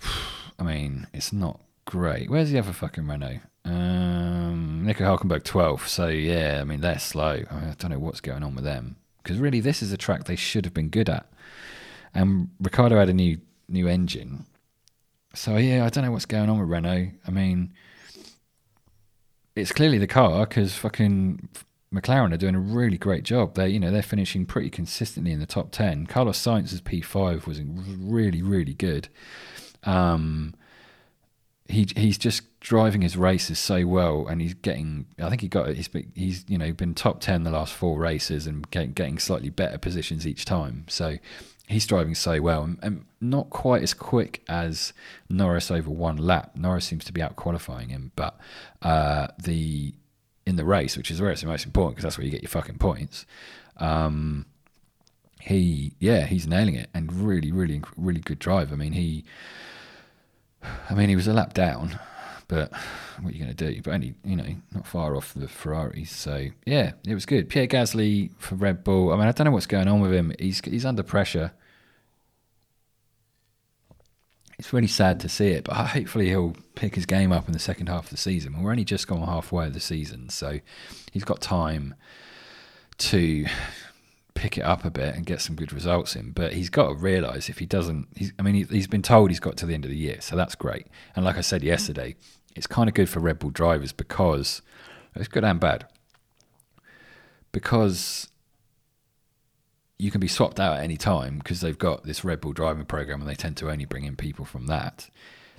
I 0.58 0.62
mean, 0.62 1.06
it's 1.12 1.32
not 1.32 1.60
great. 1.84 2.30
Where's 2.30 2.50
the 2.50 2.58
other 2.58 2.72
fucking 2.72 3.06
Renault? 3.06 3.40
Uh, 3.64 4.47
Nico 4.84 5.04
Hulkenberg 5.04 5.42
12th. 5.42 5.88
So, 5.88 6.08
yeah, 6.08 6.58
I 6.60 6.64
mean, 6.64 6.80
they're 6.80 6.98
slow. 6.98 7.44
I, 7.50 7.54
mean, 7.54 7.70
I 7.70 7.74
don't 7.78 7.90
know 7.90 7.98
what's 7.98 8.20
going 8.20 8.42
on 8.42 8.54
with 8.54 8.64
them. 8.64 8.96
Because 9.22 9.38
really, 9.38 9.60
this 9.60 9.82
is 9.82 9.92
a 9.92 9.96
track 9.96 10.24
they 10.24 10.36
should 10.36 10.64
have 10.64 10.74
been 10.74 10.88
good 10.88 11.08
at. 11.08 11.26
And 12.14 12.50
Ricciardo 12.60 12.98
had 12.98 13.08
a 13.08 13.14
new 13.14 13.38
new 13.68 13.86
engine. 13.86 14.46
So, 15.34 15.56
yeah, 15.56 15.84
I 15.84 15.90
don't 15.90 16.04
know 16.04 16.12
what's 16.12 16.24
going 16.24 16.48
on 16.48 16.58
with 16.58 16.68
Renault. 16.68 17.10
I 17.26 17.30
mean, 17.30 17.74
it's 19.54 19.72
clearly 19.72 19.98
the 19.98 20.06
car 20.06 20.46
because 20.46 20.74
fucking 20.74 21.48
McLaren 21.92 22.32
are 22.32 22.38
doing 22.38 22.54
a 22.54 22.60
really 22.60 22.96
great 22.96 23.24
job. 23.24 23.54
They, 23.54 23.68
you 23.68 23.80
know, 23.80 23.90
they're 23.90 24.02
finishing 24.02 24.46
pretty 24.46 24.70
consistently 24.70 25.32
in 25.32 25.40
the 25.40 25.46
top 25.46 25.70
ten. 25.70 26.06
Carlos 26.06 26.38
Sainz's 26.38 26.80
P5 26.80 27.46
was 27.46 27.60
really, 27.62 28.42
really 28.42 28.74
good. 28.74 29.08
Um, 29.84 30.54
he 31.68 31.86
he's 31.94 32.16
just 32.18 32.42
driving 32.60 33.02
his 33.02 33.16
races 33.16 33.58
so 33.58 33.86
well, 33.86 34.26
and 34.26 34.40
he's 34.40 34.54
getting. 34.54 35.06
I 35.18 35.28
think 35.28 35.42
he 35.42 35.48
got 35.48 35.68
he's 35.68 35.90
he's 36.14 36.44
you 36.48 36.58
know 36.58 36.72
been 36.72 36.94
top 36.94 37.20
ten 37.20 37.44
the 37.44 37.50
last 37.50 37.74
four 37.74 37.98
races 37.98 38.46
and 38.46 38.68
getting, 38.70 38.92
getting 38.92 39.18
slightly 39.18 39.50
better 39.50 39.78
positions 39.78 40.26
each 40.26 40.46
time. 40.46 40.86
So 40.88 41.18
he's 41.68 41.86
driving 41.86 42.14
so 42.14 42.40
well 42.40 42.62
and, 42.62 42.78
and, 42.82 43.04
not 43.20 43.50
quite 43.50 43.82
as 43.82 43.92
quick 43.92 44.42
as 44.48 44.92
Norris 45.28 45.70
over 45.70 45.90
one 45.90 46.16
lap. 46.16 46.52
Norris 46.54 46.86
seems 46.86 47.04
to 47.04 47.12
be 47.12 47.20
out 47.20 47.36
qualifying 47.36 47.88
him, 47.88 48.12
but 48.16 48.38
uh, 48.80 49.26
the 49.42 49.92
in 50.46 50.56
the 50.56 50.64
race, 50.64 50.96
which 50.96 51.10
is 51.10 51.20
where 51.20 51.30
it's 51.30 51.42
the 51.42 51.48
most 51.48 51.66
important 51.66 51.96
because 51.96 52.04
that's 52.04 52.16
where 52.16 52.24
you 52.24 52.30
get 52.30 52.42
your 52.42 52.48
fucking 52.48 52.78
points. 52.78 53.26
Um, 53.76 54.46
he 55.40 55.94
yeah 56.00 56.26
he's 56.26 56.46
nailing 56.46 56.74
it 56.74 56.90
and 56.94 57.12
really 57.12 57.52
really 57.52 57.82
really 57.96 58.20
good 58.20 58.38
drive. 58.38 58.72
I 58.72 58.76
mean 58.76 58.92
he 58.92 59.24
I 60.90 60.94
mean, 60.94 61.08
he 61.08 61.16
was 61.16 61.26
a 61.26 61.32
lap 61.32 61.54
down, 61.54 61.98
but 62.46 62.72
what 63.20 63.30
are 63.30 63.36
you 63.36 63.44
going 63.44 63.54
to 63.54 63.72
do? 63.72 63.80
But 63.82 63.94
only, 63.94 64.14
you 64.24 64.36
know, 64.36 64.54
not 64.74 64.86
far 64.86 65.16
off 65.16 65.34
the 65.34 65.48
Ferraris. 65.48 66.10
So, 66.10 66.48
yeah, 66.64 66.92
it 67.06 67.14
was 67.14 67.26
good. 67.26 67.48
Pierre 67.48 67.66
Gasly 67.66 68.30
for 68.38 68.54
Red 68.54 68.84
Bull. 68.84 69.12
I 69.12 69.16
mean, 69.16 69.26
I 69.28 69.32
don't 69.32 69.44
know 69.46 69.50
what's 69.50 69.66
going 69.66 69.88
on 69.88 70.00
with 70.00 70.12
him. 70.12 70.32
He's, 70.38 70.60
he's 70.64 70.84
under 70.84 71.02
pressure. 71.02 71.52
It's 74.58 74.72
really 74.72 74.88
sad 74.88 75.20
to 75.20 75.28
see 75.28 75.50
it, 75.50 75.64
but 75.64 75.74
hopefully 75.74 76.28
he'll 76.28 76.56
pick 76.74 76.96
his 76.96 77.06
game 77.06 77.30
up 77.30 77.46
in 77.46 77.52
the 77.52 77.60
second 77.60 77.88
half 77.88 78.04
of 78.04 78.10
the 78.10 78.16
season. 78.16 78.60
We're 78.60 78.72
only 78.72 78.84
just 78.84 79.06
gone 79.06 79.22
halfway 79.22 79.66
of 79.66 79.74
the 79.74 79.78
season, 79.78 80.30
so 80.30 80.58
he's 81.12 81.22
got 81.22 81.40
time 81.40 81.94
to 82.98 83.46
pick 84.38 84.56
it 84.56 84.62
up 84.62 84.84
a 84.84 84.90
bit 84.90 85.16
and 85.16 85.26
get 85.26 85.40
some 85.40 85.56
good 85.56 85.72
results 85.72 86.14
in. 86.14 86.30
But 86.30 86.52
he's 86.52 86.70
got 86.70 86.88
to 86.88 86.94
realise 86.94 87.48
if 87.48 87.58
he 87.58 87.66
doesn't, 87.66 88.08
I 88.38 88.42
mean, 88.42 88.54
he, 88.54 88.62
he's 88.62 88.86
been 88.86 89.02
told 89.02 89.30
he's 89.30 89.40
got 89.40 89.56
to 89.58 89.66
the 89.66 89.74
end 89.74 89.84
of 89.84 89.90
the 89.90 89.96
year, 89.96 90.20
so 90.20 90.36
that's 90.36 90.54
great. 90.54 90.86
And 91.16 91.24
like 91.24 91.36
I 91.36 91.40
said 91.40 91.62
yesterday, 91.62 92.14
it's 92.54 92.66
kind 92.66 92.88
of 92.88 92.94
good 92.94 93.08
for 93.08 93.20
Red 93.20 93.40
Bull 93.40 93.50
drivers 93.50 93.92
because 93.92 94.62
it's 95.14 95.28
good 95.28 95.44
and 95.44 95.58
bad. 95.58 95.86
Because 97.50 98.28
you 99.98 100.12
can 100.12 100.20
be 100.20 100.28
swapped 100.28 100.60
out 100.60 100.78
at 100.78 100.84
any 100.84 100.96
time 100.96 101.38
because 101.38 101.60
they've 101.60 101.78
got 101.78 102.04
this 102.04 102.24
Red 102.24 102.40
Bull 102.40 102.52
driving 102.52 102.84
program 102.84 103.20
and 103.20 103.28
they 103.28 103.34
tend 103.34 103.56
to 103.56 103.70
only 103.70 103.84
bring 103.84 104.04
in 104.04 104.14
people 104.14 104.44
from 104.44 104.66
that. 104.66 105.10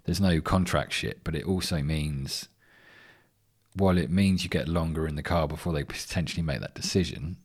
There's 0.06 0.22
no 0.22 0.40
contract 0.40 0.94
shit, 0.94 1.24
but 1.26 1.36
it 1.36 1.44
also 1.44 1.82
means 1.82 2.48
while 3.76 3.98
it 3.98 4.10
means 4.10 4.44
you 4.44 4.50
get 4.50 4.68
longer 4.68 5.06
in 5.08 5.16
the 5.16 5.24
car 5.24 5.48
before 5.48 5.74
they 5.74 5.84
potentially 5.84 6.42
make 6.42 6.62
that 6.62 6.76
decision, 6.76 7.38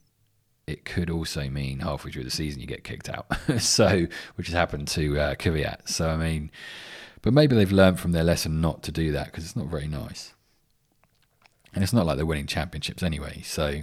it 0.67 0.85
could 0.85 1.09
also 1.09 1.49
mean 1.49 1.79
halfway 1.79 2.11
through 2.11 2.23
the 2.23 2.31
season 2.31 2.59
you 2.59 2.67
get 2.67 2.83
kicked 2.83 3.09
out. 3.09 3.27
so, 3.59 4.07
which 4.35 4.47
has 4.47 4.53
happened 4.53 4.87
to 4.89 5.19
uh, 5.19 5.35
Kvyat. 5.35 5.87
So, 5.87 6.09
I 6.09 6.17
mean, 6.17 6.51
but 7.21 7.33
maybe 7.33 7.55
they've 7.55 7.71
learned 7.71 7.99
from 7.99 8.11
their 8.11 8.23
lesson 8.23 8.61
not 8.61 8.83
to 8.83 8.91
do 8.91 9.11
that 9.11 9.25
because 9.25 9.43
it's 9.43 9.55
not 9.55 9.67
very 9.67 9.87
nice. 9.87 10.33
And 11.73 11.83
it's 11.83 11.93
not 11.93 12.05
like 12.05 12.17
they're 12.17 12.25
winning 12.25 12.47
championships 12.47 13.03
anyway. 13.03 13.41
So, 13.43 13.81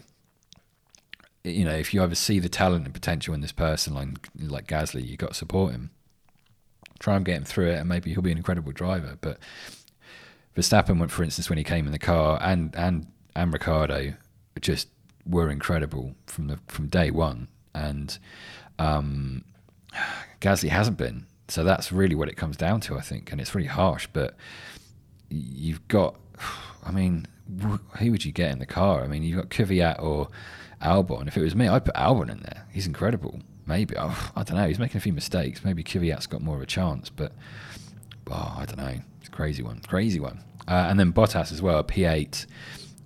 you 1.45 1.65
know, 1.65 1.75
if 1.75 1.93
you 1.93 2.03
ever 2.03 2.15
see 2.15 2.39
the 2.39 2.49
talent 2.49 2.85
and 2.85 2.95
potential 2.95 3.35
in 3.35 3.41
this 3.41 3.53
person 3.53 3.95
like 3.95 4.29
like 4.41 4.67
Gasly, 4.67 5.07
you 5.07 5.17
got 5.17 5.31
to 5.31 5.35
support 5.35 5.73
him. 5.73 5.91
Try 6.99 7.17
and 7.17 7.25
get 7.25 7.37
him 7.37 7.45
through 7.45 7.71
it, 7.71 7.79
and 7.79 7.89
maybe 7.89 8.13
he'll 8.13 8.23
be 8.23 8.31
an 8.31 8.39
incredible 8.39 8.73
driver. 8.73 9.19
But 9.21 9.39
Verstappen 10.57 10.99
went, 10.99 11.11
for 11.11 11.25
instance, 11.25 11.49
when 11.51 11.59
he 11.59 11.65
came 11.65 11.87
in 11.87 11.93
the 11.93 11.99
car, 11.99 12.39
and 12.41 12.75
and 12.77 13.09
and 13.35 13.53
Ricciardo 13.53 14.15
just 14.61 14.89
were 15.27 15.51
incredible 15.51 16.15
from 16.27 16.49
the 16.49 16.59
from 16.69 16.89
day 16.89 17.11
one, 17.11 17.49
and 17.75 18.19
um, 18.79 19.45
Gasly 20.41 20.69
hasn't 20.69 20.99
been. 20.99 21.27
So 21.49 21.65
that's 21.65 21.93
really 21.93 22.15
what 22.15 22.29
it 22.29 22.37
comes 22.37 22.57
down 22.57 22.81
to, 22.83 22.97
I 22.97 23.01
think, 23.01 23.31
and 23.31 23.41
it's 23.41 23.55
really 23.55 23.69
harsh. 23.69 24.09
But 24.13 24.37
you've 25.29 25.87
got, 25.89 26.17
I 26.85 26.91
mean, 26.91 27.27
who 27.99 28.11
would 28.11 28.25
you 28.25 28.33
get 28.33 28.51
in 28.51 28.59
the 28.59 28.67
car? 28.67 29.03
I 29.03 29.07
mean, 29.07 29.23
you've 29.23 29.37
got 29.37 29.51
Kvyat 29.51 30.03
or 30.03 30.29
Albon. 30.83 31.29
If 31.29 31.37
it 31.37 31.43
was 31.43 31.55
me, 31.55 31.69
I'd 31.69 31.85
put 31.85 31.95
Albon 31.95 32.31
in 32.31 32.41
there. 32.41 32.67
He's 32.73 32.87
incredible. 32.87 33.41
Maybe 33.67 33.95
oh, 33.99 34.31
I 34.37 34.43
don't 34.43 34.57
know. 34.57 34.67
He's 34.67 34.79
making 34.79 34.97
a 34.97 35.01
few 35.01 35.13
mistakes. 35.13 35.65
Maybe 35.65 35.85
Kvyat's 35.85 36.27
got 36.27 36.43
more 36.43 36.57
of 36.57 36.63
a 36.63 36.67
chance, 36.67 37.11
but 37.11 37.33
oh, 38.31 38.55
I 38.59 38.65
don't 38.65 38.79
know. 38.79 39.01
It's 39.21 39.29
a 39.29 39.33
crazy 39.33 39.63
one, 39.63 39.81
crazy 39.87 40.21
one. 40.21 40.43
Uh, 40.69 40.87
and 40.89 40.99
then 40.99 41.13
Bottas 41.13 41.53
as 41.53 41.61
well, 41.61 41.83
P8 41.83 42.47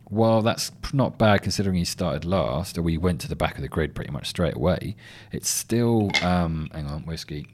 while 0.09 0.41
that's 0.41 0.71
not 0.93 1.19
bad 1.19 1.43
considering 1.43 1.77
he 1.77 1.85
started 1.85 2.25
last, 2.25 2.79
or 2.79 2.83
we 2.83 2.97
went 2.97 3.21
to 3.23 3.29
the 3.29 3.37
back 3.37 3.57
of 3.57 3.63
the 3.63 3.69
grid 3.69 3.95
pretty 3.95 4.11
much 4.11 4.29
straight 4.29 4.55
away, 4.55 4.97
it's 5.33 5.49
still. 5.49 6.11
Um, 6.23 6.71
hang 6.73 6.87
on, 6.87 7.03
whiskey. 7.03 7.49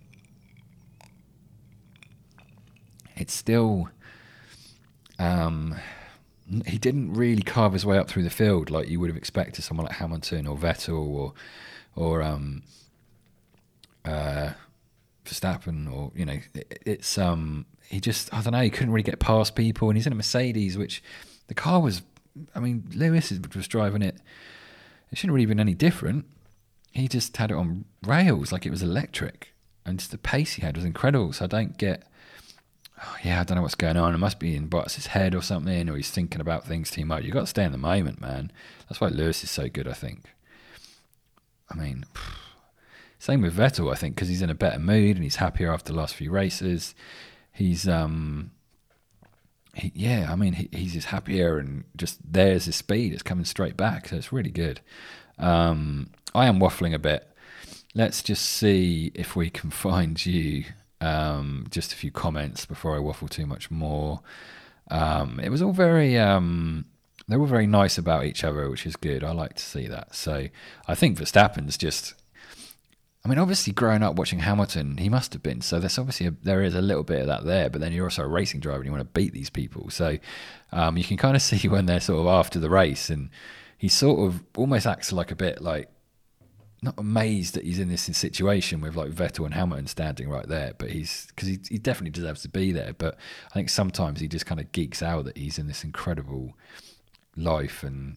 It's 3.16 3.32
still. 3.32 3.88
Um, 5.18 5.76
he 6.66 6.76
didn't 6.76 7.14
really 7.14 7.42
carve 7.42 7.72
his 7.72 7.86
way 7.86 7.96
up 7.96 8.08
through 8.08 8.24
the 8.24 8.30
field 8.30 8.68
like 8.68 8.88
you 8.88 9.00
would 9.00 9.08
have 9.08 9.16
expected 9.16 9.62
someone 9.62 9.86
like 9.86 9.96
Hamilton 9.96 10.46
or 10.46 10.56
Vettel 10.56 11.06
or 11.06 11.32
or 11.94 12.22
um, 12.22 12.62
uh, 14.04 14.50
Verstappen 15.24 15.90
or 15.90 16.10
you 16.14 16.26
know 16.26 16.38
it, 16.54 16.82
it's 16.84 17.16
um 17.16 17.64
he 17.86 18.00
just 18.00 18.32
I 18.34 18.42
don't 18.42 18.52
know 18.52 18.60
he 18.60 18.70
couldn't 18.70 18.92
really 18.92 19.04
get 19.04 19.20
past 19.20 19.54
people 19.54 19.88
and 19.88 19.96
he's 19.96 20.06
in 20.06 20.12
a 20.12 20.16
Mercedes 20.16 20.76
which 20.76 21.02
the 21.46 21.54
car 21.54 21.80
was 21.80 22.02
I 22.54 22.60
mean, 22.60 22.84
Lewis 22.94 23.32
was 23.54 23.68
driving 23.68 24.02
it. 24.02 24.16
It 25.10 25.18
shouldn't 25.18 25.34
really 25.34 25.46
been 25.46 25.60
any 25.60 25.74
different. 25.74 26.26
He 26.92 27.08
just 27.08 27.36
had 27.36 27.50
it 27.50 27.56
on 27.56 27.84
rails 28.02 28.52
like 28.52 28.66
it 28.66 28.70
was 28.70 28.82
electric, 28.82 29.52
and 29.84 29.98
just 29.98 30.10
the 30.10 30.18
pace 30.18 30.54
he 30.54 30.62
had 30.62 30.76
was 30.76 30.84
incredible. 30.84 31.32
So 31.32 31.44
I 31.44 31.48
don't 31.48 31.76
get. 31.78 32.04
Oh, 33.04 33.16
yeah, 33.24 33.40
I 33.40 33.44
don't 33.44 33.56
know 33.56 33.62
what's 33.62 33.74
going 33.74 33.96
on. 33.96 34.14
It 34.14 34.18
must 34.18 34.38
be 34.38 34.54
in 34.54 34.68
Bottas' 34.68 35.08
head 35.08 35.34
or 35.34 35.42
something, 35.42 35.88
or 35.88 35.96
he's 35.96 36.10
thinking 36.10 36.40
about 36.40 36.64
things 36.64 36.90
too 36.90 37.04
much. 37.04 37.24
You've 37.24 37.34
got 37.34 37.40
to 37.40 37.46
stay 37.46 37.64
in 37.64 37.72
the 37.72 37.78
moment, 37.78 38.20
man. 38.20 38.52
That's 38.88 39.00
why 39.00 39.08
Lewis 39.08 39.42
is 39.42 39.50
so 39.50 39.68
good, 39.68 39.88
I 39.88 39.92
think. 39.92 40.32
I 41.68 41.74
mean, 41.74 42.04
same 43.18 43.42
with 43.42 43.56
Vettel, 43.56 43.90
I 43.90 43.96
think, 43.96 44.14
because 44.14 44.28
he's 44.28 44.42
in 44.42 44.50
a 44.50 44.54
better 44.54 44.78
mood 44.78 45.16
and 45.16 45.24
he's 45.24 45.36
happier 45.36 45.72
after 45.72 45.92
the 45.92 45.98
last 45.98 46.14
few 46.14 46.30
races. 46.30 46.94
He's 47.52 47.88
um, 47.88 48.52
he, 49.74 49.92
yeah, 49.94 50.28
I 50.30 50.36
mean, 50.36 50.54
he, 50.54 50.68
he's 50.72 50.92
just 50.94 51.08
happier 51.08 51.58
and 51.58 51.84
just 51.96 52.18
there's 52.24 52.66
his 52.66 52.76
speed. 52.76 53.12
It's 53.12 53.22
coming 53.22 53.44
straight 53.44 53.76
back. 53.76 54.08
So 54.08 54.16
it's 54.16 54.32
really 54.32 54.50
good. 54.50 54.80
Um, 55.38 56.10
I 56.34 56.46
am 56.46 56.60
waffling 56.60 56.94
a 56.94 56.98
bit. 56.98 57.28
Let's 57.94 58.22
just 58.22 58.44
see 58.44 59.12
if 59.14 59.36
we 59.36 59.50
can 59.50 59.70
find 59.70 60.24
you 60.24 60.64
um, 61.00 61.66
just 61.70 61.92
a 61.92 61.96
few 61.96 62.10
comments 62.10 62.64
before 62.64 62.94
I 62.94 63.00
waffle 63.00 63.28
too 63.28 63.46
much 63.46 63.70
more. 63.70 64.20
Um, 64.90 65.40
it 65.40 65.48
was 65.48 65.62
all 65.62 65.72
very, 65.72 66.18
um, 66.18 66.84
they 67.28 67.36
were 67.36 67.46
very 67.46 67.66
nice 67.66 67.98
about 67.98 68.24
each 68.24 68.44
other, 68.44 68.68
which 68.68 68.86
is 68.86 68.96
good. 68.96 69.24
I 69.24 69.32
like 69.32 69.54
to 69.54 69.62
see 69.62 69.88
that. 69.88 70.14
So 70.14 70.48
I 70.86 70.94
think 70.94 71.18
Verstappen's 71.18 71.78
just 71.78 72.14
I 73.24 73.28
mean, 73.28 73.38
obviously, 73.38 73.72
growing 73.72 74.02
up 74.02 74.16
watching 74.16 74.40
Hamilton, 74.40 74.96
he 74.96 75.08
must 75.08 75.32
have 75.32 75.42
been. 75.42 75.60
So 75.60 75.78
there's 75.78 75.98
obviously 75.98 76.26
a, 76.26 76.34
there 76.42 76.62
is 76.62 76.74
a 76.74 76.82
little 76.82 77.04
bit 77.04 77.20
of 77.20 77.26
that 77.28 77.44
there. 77.44 77.70
But 77.70 77.80
then 77.80 77.92
you're 77.92 78.06
also 78.06 78.22
a 78.22 78.28
racing 78.28 78.60
driver 78.60 78.78
and 78.78 78.86
you 78.86 78.92
want 78.92 79.02
to 79.02 79.20
beat 79.20 79.32
these 79.32 79.50
people. 79.50 79.90
So 79.90 80.18
um, 80.72 80.96
you 80.96 81.04
can 81.04 81.16
kind 81.16 81.36
of 81.36 81.42
see 81.50 81.68
when 81.68 81.86
they're 81.86 82.00
sort 82.00 82.20
of 82.20 82.26
after 82.26 82.58
the 82.58 82.70
race, 82.70 83.10
and 83.10 83.30
he 83.78 83.88
sort 83.88 84.20
of 84.20 84.42
almost 84.56 84.86
acts 84.86 85.12
like 85.12 85.30
a 85.30 85.36
bit 85.36 85.62
like 85.62 85.88
not 86.82 86.94
amazed 86.98 87.54
that 87.54 87.64
he's 87.64 87.78
in 87.78 87.88
this 87.88 88.02
situation 88.02 88.80
with 88.80 88.96
like 88.96 89.12
Vettel 89.12 89.44
and 89.44 89.54
Hamilton 89.54 89.86
standing 89.86 90.28
right 90.28 90.48
there, 90.48 90.72
but 90.76 90.90
he's 90.90 91.26
because 91.26 91.46
he, 91.46 91.60
he 91.68 91.78
definitely 91.78 92.10
deserves 92.10 92.42
to 92.42 92.48
be 92.48 92.72
there. 92.72 92.92
But 92.92 93.16
I 93.50 93.54
think 93.54 93.68
sometimes 93.68 94.18
he 94.18 94.26
just 94.26 94.46
kind 94.46 94.60
of 94.60 94.72
geeks 94.72 95.00
out 95.00 95.26
that 95.26 95.36
he's 95.36 95.58
in 95.58 95.68
this 95.68 95.84
incredible 95.84 96.54
life 97.36 97.84
and 97.84 98.16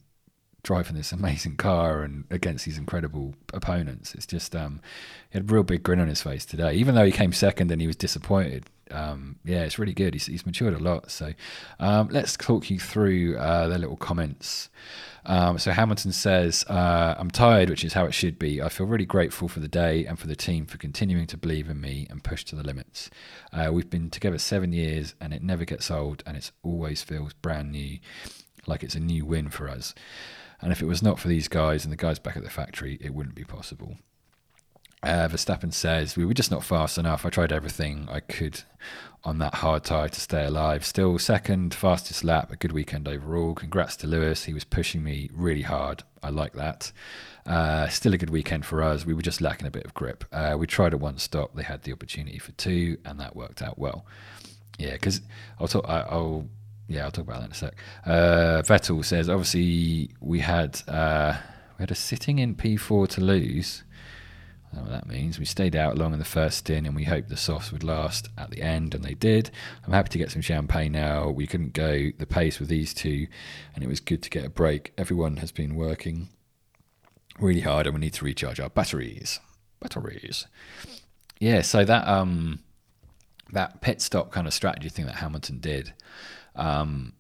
driving 0.66 0.96
this 0.96 1.12
amazing 1.12 1.56
car 1.56 2.02
and 2.02 2.26
against 2.32 2.66
these 2.66 2.78
incredible 2.78 3.36
opponents. 3.54 4.16
It's 4.16 4.26
just 4.26 4.56
um, 4.56 4.82
he 5.30 5.38
had 5.38 5.50
a 5.50 5.54
real 5.54 5.64
big 5.64 5.84
grin 5.84 6.00
on 6.00 6.08
his 6.08 6.24
face 6.24 6.44
today, 6.44 6.74
even 6.74 6.96
though 6.96 7.06
he 7.06 7.12
came 7.12 7.32
second 7.32 7.72
and 7.72 7.80
he 7.80 7.88
was 7.88 7.96
disappointed. 7.96 8.66
Um, 8.92 9.38
yeah, 9.46 9.62
it's 9.62 9.78
really 9.78 9.94
good. 9.94 10.14
He's, 10.14 10.26
he's 10.26 10.46
matured 10.46 10.74
a 10.74 10.80
lot. 10.80 11.12
So 11.12 11.34
um, 11.80 12.10
let's 12.10 12.36
talk 12.36 12.70
you 12.72 12.80
through 12.80 13.38
uh, 13.38 13.68
their 13.68 13.78
little 13.78 13.96
comments. 13.96 14.70
Um, 15.28 15.60
so 15.60 15.72
Hamilton 15.72 16.12
says, 16.12 16.66
uh, 16.68 17.14
I'm 17.18 17.30
tired, 17.30 17.70
which 17.70 17.84
is 17.84 17.94
how 17.94 18.06
it 18.06 18.14
should 18.14 18.40
be. 18.40 18.60
I 18.62 18.70
feel 18.70 18.88
really 18.88 19.06
grateful 19.06 19.48
for 19.48 19.60
the 19.60 19.68
day 19.68 20.06
and 20.06 20.18
for 20.18 20.26
the 20.28 20.36
team 20.36 20.66
for 20.66 20.78
continuing 20.78 21.28
to 21.28 21.38
believe 21.38 21.70
in 21.70 21.80
me 21.80 22.08
and 22.10 22.24
push 22.24 22.44
to 22.46 22.56
the 22.56 22.64
limits. 22.64 23.12
Uh, 23.54 23.70
we've 23.72 23.90
been 23.90 24.10
together 24.10 24.40
seven 24.40 24.74
years 24.74 25.14
and 25.22 25.32
it 25.32 25.44
never 25.44 25.64
gets 25.64 25.92
old 25.92 26.24
and 26.26 26.36
it 26.36 26.52
always 26.64 27.04
feels 27.04 27.34
brand 27.34 27.72
new, 27.72 28.00
like 28.66 28.84
it's 28.84 28.96
a 28.96 29.00
new 29.00 29.26
win 29.26 29.50
for 29.50 29.70
us. 29.70 29.94
And 30.66 30.72
if 30.72 30.82
it 30.82 30.88
was 30.88 31.04
not 31.04 31.20
for 31.20 31.28
these 31.28 31.48
guys 31.48 31.86
and 31.86 31.92
the 31.92 31.96
guys 31.96 32.18
back 32.18 32.36
at 32.36 32.44
the 32.44 32.50
factory, 32.50 32.98
it 33.00 33.14
wouldn't 33.14 33.36
be 33.36 33.44
possible. 33.44 34.00
Uh, 35.04 35.28
Verstappen 35.28 35.72
says, 35.72 36.18
We 36.18 36.26
were 36.26 36.34
just 36.34 36.50
not 36.50 36.64
fast 36.64 36.98
enough. 36.98 37.24
I 37.24 37.30
tried 37.30 37.52
everything 37.52 38.08
I 38.10 38.20
could 38.20 38.64
on 39.24 39.38
that 39.38 39.54
hard 39.54 39.84
tyre 39.84 40.10
to 40.10 40.20
stay 40.20 40.44
alive. 40.44 40.84
Still 40.84 41.20
second, 41.20 41.76
fastest 41.76 42.24
lap, 42.24 42.52
a 42.52 42.56
good 42.56 42.72
weekend 42.72 43.08
overall. 43.08 43.54
Congrats 43.54 43.96
to 43.98 44.08
Lewis. 44.08 44.46
He 44.46 44.56
was 44.56 44.64
pushing 44.64 45.04
me 45.04 45.30
really 45.32 45.62
hard. 45.62 46.02
I 46.24 46.30
like 46.30 46.54
that. 46.54 46.92
Uh, 47.46 47.88
still 47.90 48.16
a 48.16 48.18
good 48.18 48.32
weekend 48.32 48.66
for 48.66 48.82
us. 48.82 49.06
We 49.06 49.14
were 49.14 49.22
just 49.22 49.42
lacking 49.42 49.68
a 49.68 49.72
bit 49.72 49.86
of 49.86 49.94
grip. 49.94 50.26
Uh, 50.32 50.56
we 50.58 50.66
tried 50.66 50.96
at 50.96 51.00
one 51.00 51.20
stop. 51.20 51.54
They 51.54 51.62
had 51.62 51.84
the 51.84 51.94
opportunity 51.94 52.40
for 52.40 52.54
two, 52.54 52.98
and 53.06 53.20
that 53.20 53.36
worked 53.36 53.62
out 53.62 53.78
well. 53.78 54.08
Yeah, 54.80 54.94
because 54.94 55.22
I'll 55.60 55.68
talk. 55.68 55.88
I, 55.88 56.00
I'll 56.10 56.50
yeah, 56.88 57.04
I'll 57.04 57.12
talk 57.12 57.26
about 57.26 57.40
that 57.40 57.46
in 57.46 57.52
a 57.52 57.56
sec. 57.56 57.76
Uh, 58.06 58.62
Vettel 58.64 59.04
says, 59.04 59.30
obviously 59.30 60.12
we 60.20 60.40
had 60.40 60.82
uh, 60.88 61.36
we 61.78 61.84
had 61.84 61.92
a 61.92 61.96
sitting 61.96 62.40
in 62.40 62.56
P4 62.56 63.08
to 63.10 63.22
lose. 63.22 63.84
I 64.72 64.76
don't 64.76 64.86
know 64.86 64.92
what 64.92 65.02
that 65.02 65.10
means. 65.12 65.40
We 65.40 65.46
stayed 65.46 65.76
out 65.76 65.98
long 65.98 66.14
in 66.14 66.20
the 66.20 66.26
first 66.26 66.60
stint 66.60 66.86
and 66.86 66.96
we 66.96 67.06
hoped 67.06 67.30
the 67.30 67.38
softs 67.38 67.72
would 67.72 67.84
last 67.84 68.30
at 68.38 68.52
the 68.52 68.62
end, 68.62 68.94
and 68.94 69.04
they 69.04 69.14
did. 69.14 69.50
I'm 69.86 69.94
happy 69.94 70.10
to 70.10 70.18
get 70.18 70.32
some 70.32 70.42
champagne 70.42 70.92
now. 70.92 71.30
We 71.30 71.48
couldn't 71.48 71.74
go 71.74 72.12
the 72.18 72.26
pace 72.26 72.60
with 72.60 72.70
these 72.70 72.94
two, 72.94 73.28
and 73.74 73.84
it 73.84 73.88
was 73.88 74.00
good 74.00 74.22
to 74.24 74.30
get 74.30 74.46
a 74.46 74.50
break. 74.50 74.94
Everyone 74.98 75.38
has 75.38 75.52
been 75.52 75.76
working 75.76 76.30
really 77.40 77.62
hard, 77.62 77.88
and 77.88 77.96
we 77.96 78.02
need 78.02 78.14
to 78.14 78.26
recharge 78.26 78.60
our 78.60 78.70
batteries. 78.70 79.40
Batteries. 79.80 80.46
Yeah, 81.40 81.62
so 81.62 81.84
that 81.84 82.08
um 82.08 82.60
that 83.52 83.82
pit 83.82 84.02
stop 84.02 84.32
kind 84.32 84.48
of 84.48 84.54
strategy 84.54 84.90
thing 84.90 85.06
that 85.06 85.16
Hamilton 85.16 85.60
did 85.60 85.94
Um, 86.56 87.14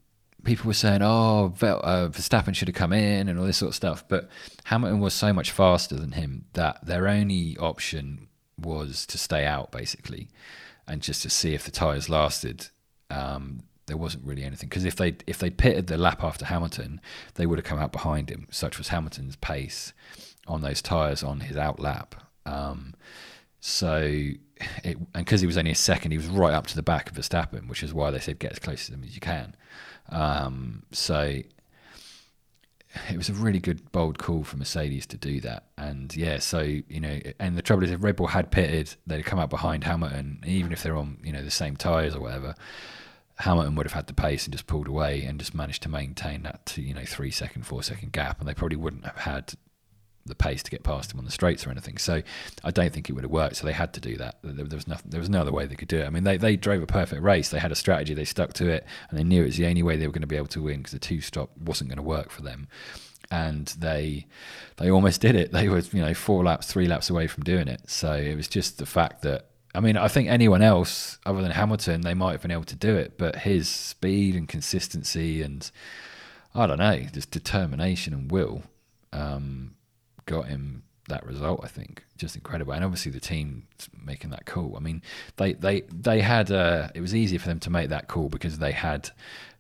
people 0.43 0.67
were 0.67 0.73
saying, 0.73 1.01
"Oh, 1.01 1.53
uh, 1.61 2.09
Verstappen 2.09 2.55
should 2.55 2.67
have 2.67 2.75
come 2.75 2.93
in" 2.93 3.27
and 3.27 3.39
all 3.39 3.45
this 3.45 3.57
sort 3.57 3.69
of 3.69 3.75
stuff. 3.75 4.03
But 4.07 4.29
Hamilton 4.65 4.99
was 4.99 5.13
so 5.13 5.33
much 5.33 5.51
faster 5.51 5.95
than 5.95 6.13
him 6.13 6.45
that 6.53 6.85
their 6.85 7.07
only 7.07 7.57
option 7.57 8.27
was 8.57 9.05
to 9.07 9.17
stay 9.17 9.45
out, 9.45 9.71
basically, 9.71 10.29
and 10.87 11.01
just 11.01 11.21
to 11.23 11.29
see 11.29 11.53
if 11.53 11.65
the 11.65 11.71
tyres 11.71 12.09
lasted. 12.09 12.67
Um, 13.09 13.63
there 13.87 13.97
wasn't 13.97 14.25
really 14.25 14.43
anything 14.43 14.67
because 14.67 14.83
if 14.83 14.95
they 14.95 15.15
if 15.27 15.37
they 15.37 15.51
pitted 15.51 15.87
the 15.87 15.97
lap 15.97 16.23
after 16.23 16.45
Hamilton, 16.45 16.99
they 17.35 17.45
would 17.45 17.59
have 17.59 17.65
come 17.65 17.79
out 17.79 17.91
behind 17.91 18.29
him. 18.29 18.47
Such 18.49 18.77
was 18.77 18.87
Hamilton's 18.87 19.35
pace 19.35 19.93
on 20.47 20.61
those 20.61 20.81
tyres 20.81 21.23
on 21.23 21.41
his 21.41 21.57
out 21.57 21.79
lap. 21.79 22.15
Um, 22.45 22.95
so, 23.59 24.29
it, 24.83 24.97
and 24.97 25.25
because 25.25 25.41
he 25.41 25.47
was 25.47 25.57
only 25.57 25.71
a 25.71 25.75
second, 25.75 26.11
he 26.11 26.17
was 26.17 26.27
right 26.27 26.53
up 26.53 26.67
to 26.67 26.75
the 26.75 26.83
back 26.83 27.09
of 27.09 27.15
Verstappen, 27.15 27.67
which 27.67 27.83
is 27.83 27.93
why 27.93 28.11
they 28.11 28.19
said 28.19 28.39
get 28.39 28.51
as 28.51 28.59
close 28.59 28.85
to 28.85 28.91
them 28.91 29.03
as 29.03 29.15
you 29.15 29.21
can. 29.21 29.55
Um, 30.09 30.83
so 30.91 31.41
it 33.09 33.17
was 33.17 33.29
a 33.29 33.33
really 33.33 33.59
good 33.59 33.91
bold 33.91 34.17
call 34.17 34.43
for 34.43 34.57
Mercedes 34.57 35.05
to 35.07 35.17
do 35.17 35.39
that. 35.41 35.65
And 35.77 36.15
yeah, 36.15 36.39
so 36.39 36.61
you 36.61 36.99
know, 36.99 37.19
and 37.39 37.57
the 37.57 37.61
trouble 37.61 37.83
is, 37.83 37.91
if 37.91 38.03
Red 38.03 38.15
Bull 38.15 38.27
had 38.27 38.51
pitted, 38.51 38.95
they'd 39.05 39.25
come 39.25 39.39
out 39.39 39.49
behind 39.49 39.83
Hamilton, 39.83 40.41
even 40.45 40.71
if 40.71 40.83
they're 40.83 40.97
on 40.97 41.17
you 41.23 41.31
know 41.31 41.43
the 41.43 41.51
same 41.51 41.75
tyres 41.75 42.15
or 42.15 42.21
whatever. 42.21 42.55
Hamilton 43.39 43.75
would 43.75 43.85
have 43.85 43.93
had 43.93 44.07
the 44.07 44.13
pace 44.13 44.45
and 44.45 44.53
just 44.53 44.65
pulled 44.65 44.87
away 44.87 45.23
and 45.23 45.37
just 45.39 45.53
managed 45.53 45.83
to 45.83 45.89
maintain 45.89 46.43
that 46.43 46.65
to 46.67 46.81
you 46.81 46.93
know 46.93 47.03
three 47.05 47.31
second, 47.31 47.65
four 47.65 47.83
second 47.83 48.13
gap, 48.13 48.39
and 48.39 48.47
they 48.47 48.53
probably 48.53 48.77
wouldn't 48.77 49.05
have 49.05 49.17
had 49.17 49.53
the 50.25 50.35
pace 50.35 50.63
to 50.63 50.71
get 50.71 50.83
past 50.83 51.13
him 51.13 51.19
on 51.19 51.25
the 51.25 51.31
straights 51.31 51.67
or 51.67 51.69
anything. 51.69 51.97
So 51.97 52.23
I 52.63 52.71
don't 52.71 52.91
think 52.91 53.09
it 53.09 53.13
would 53.13 53.23
have 53.23 53.31
worked. 53.31 53.57
So 53.57 53.65
they 53.65 53.73
had 53.73 53.93
to 53.93 53.99
do 53.99 54.17
that. 54.17 54.37
There, 54.43 54.65
was 54.65 54.87
nothing. 54.87 55.11
There 55.11 55.19
was 55.19 55.29
no 55.29 55.41
other 55.41 55.51
way 55.51 55.67
they 55.67 55.75
could 55.75 55.87
do 55.87 55.99
it. 55.99 56.05
I 56.05 56.09
mean, 56.09 56.23
they 56.23 56.37
they 56.37 56.55
drove 56.55 56.81
a 56.81 56.87
perfect 56.87 57.21
race. 57.21 57.49
They 57.49 57.59
had 57.59 57.71
a 57.71 57.75
strategy. 57.75 58.13
They 58.13 58.25
stuck 58.25 58.53
to 58.53 58.69
it, 58.69 58.85
and 59.09 59.19
they 59.19 59.23
knew 59.23 59.43
it 59.43 59.47
was 59.47 59.57
the 59.57 59.67
only 59.67 59.83
way 59.83 59.97
they 59.97 60.07
were 60.07 60.13
going 60.13 60.21
to 60.21 60.27
be 60.27 60.37
able 60.37 60.47
to 60.47 60.63
win 60.63 60.77
because 60.77 60.93
the 60.93 60.99
two 60.99 61.21
stop 61.21 61.55
wasn't 61.57 61.89
going 61.89 61.97
to 61.97 62.03
work 62.03 62.31
for 62.31 62.41
them. 62.41 62.67
And 63.29 63.67
they 63.79 64.25
they 64.77 64.89
almost 64.89 65.21
did 65.21 65.35
it. 65.35 65.51
They 65.51 65.69
were 65.69 65.83
you 65.91 66.01
know 66.01 66.13
four 66.13 66.43
laps, 66.43 66.67
three 66.67 66.87
laps 66.87 67.09
away 67.09 67.27
from 67.27 67.43
doing 67.43 67.67
it. 67.67 67.89
So 67.89 68.13
it 68.13 68.35
was 68.35 68.47
just 68.47 68.77
the 68.77 68.85
fact 68.85 69.21
that. 69.23 69.47
I 69.73 69.81
mean, 69.81 69.97
I 69.97 70.07
think 70.07 70.29
anyone 70.29 70.61
else 70.61 71.19
other 71.25 71.41
than 71.41 71.51
Hamilton, 71.51 71.99
they 71.99 72.13
might 72.13 72.31
have 72.31 72.41
been 72.41 72.49
able 72.49 72.63
to 72.63 72.77
do 72.77 72.95
it, 72.95 73.17
but 73.17 73.35
his 73.35 73.67
speed 73.67 74.33
and 74.33 74.47
consistency 74.47 75.41
and 75.41 75.69
I 76.53 76.65
don't 76.65 76.77
know, 76.77 76.97
just 77.11 77.29
determination 77.29 78.13
and 78.13 78.31
will 78.31 78.63
um, 79.15 79.75
got 80.25 80.47
him 80.47 80.83
that 81.07 81.25
result. 81.25 81.61
I 81.63 81.67
think 81.67 82.03
just 82.17 82.35
incredible, 82.35 82.73
and 82.73 82.83
obviously 82.83 83.11
the 83.11 83.19
team 83.19 83.67
making 84.03 84.31
that 84.31 84.45
call. 84.45 84.75
I 84.75 84.79
mean, 84.79 85.01
they 85.37 85.53
they 85.53 85.81
they 85.81 86.21
had 86.21 86.51
uh, 86.51 86.89
it 86.93 87.01
was 87.01 87.15
easier 87.15 87.39
for 87.39 87.47
them 87.47 87.59
to 87.61 87.69
make 87.69 87.89
that 87.89 88.07
call 88.07 88.29
because 88.29 88.59
they 88.59 88.71
had 88.71 89.09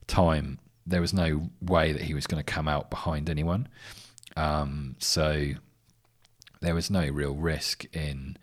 time. 0.07 0.59
There 0.87 1.01
was 1.01 1.13
no 1.13 1.49
way 1.61 1.93
that 1.93 2.03
he 2.03 2.13
was 2.13 2.27
going 2.27 2.43
to 2.43 2.51
come 2.51 2.67
out 2.67 2.89
behind 2.89 3.29
anyone, 3.29 3.67
um, 4.35 4.95
so 4.99 5.51
there 6.61 6.75
was 6.75 6.89
no 6.89 7.07
real 7.07 7.33
risk 7.33 7.85
in 7.95 8.37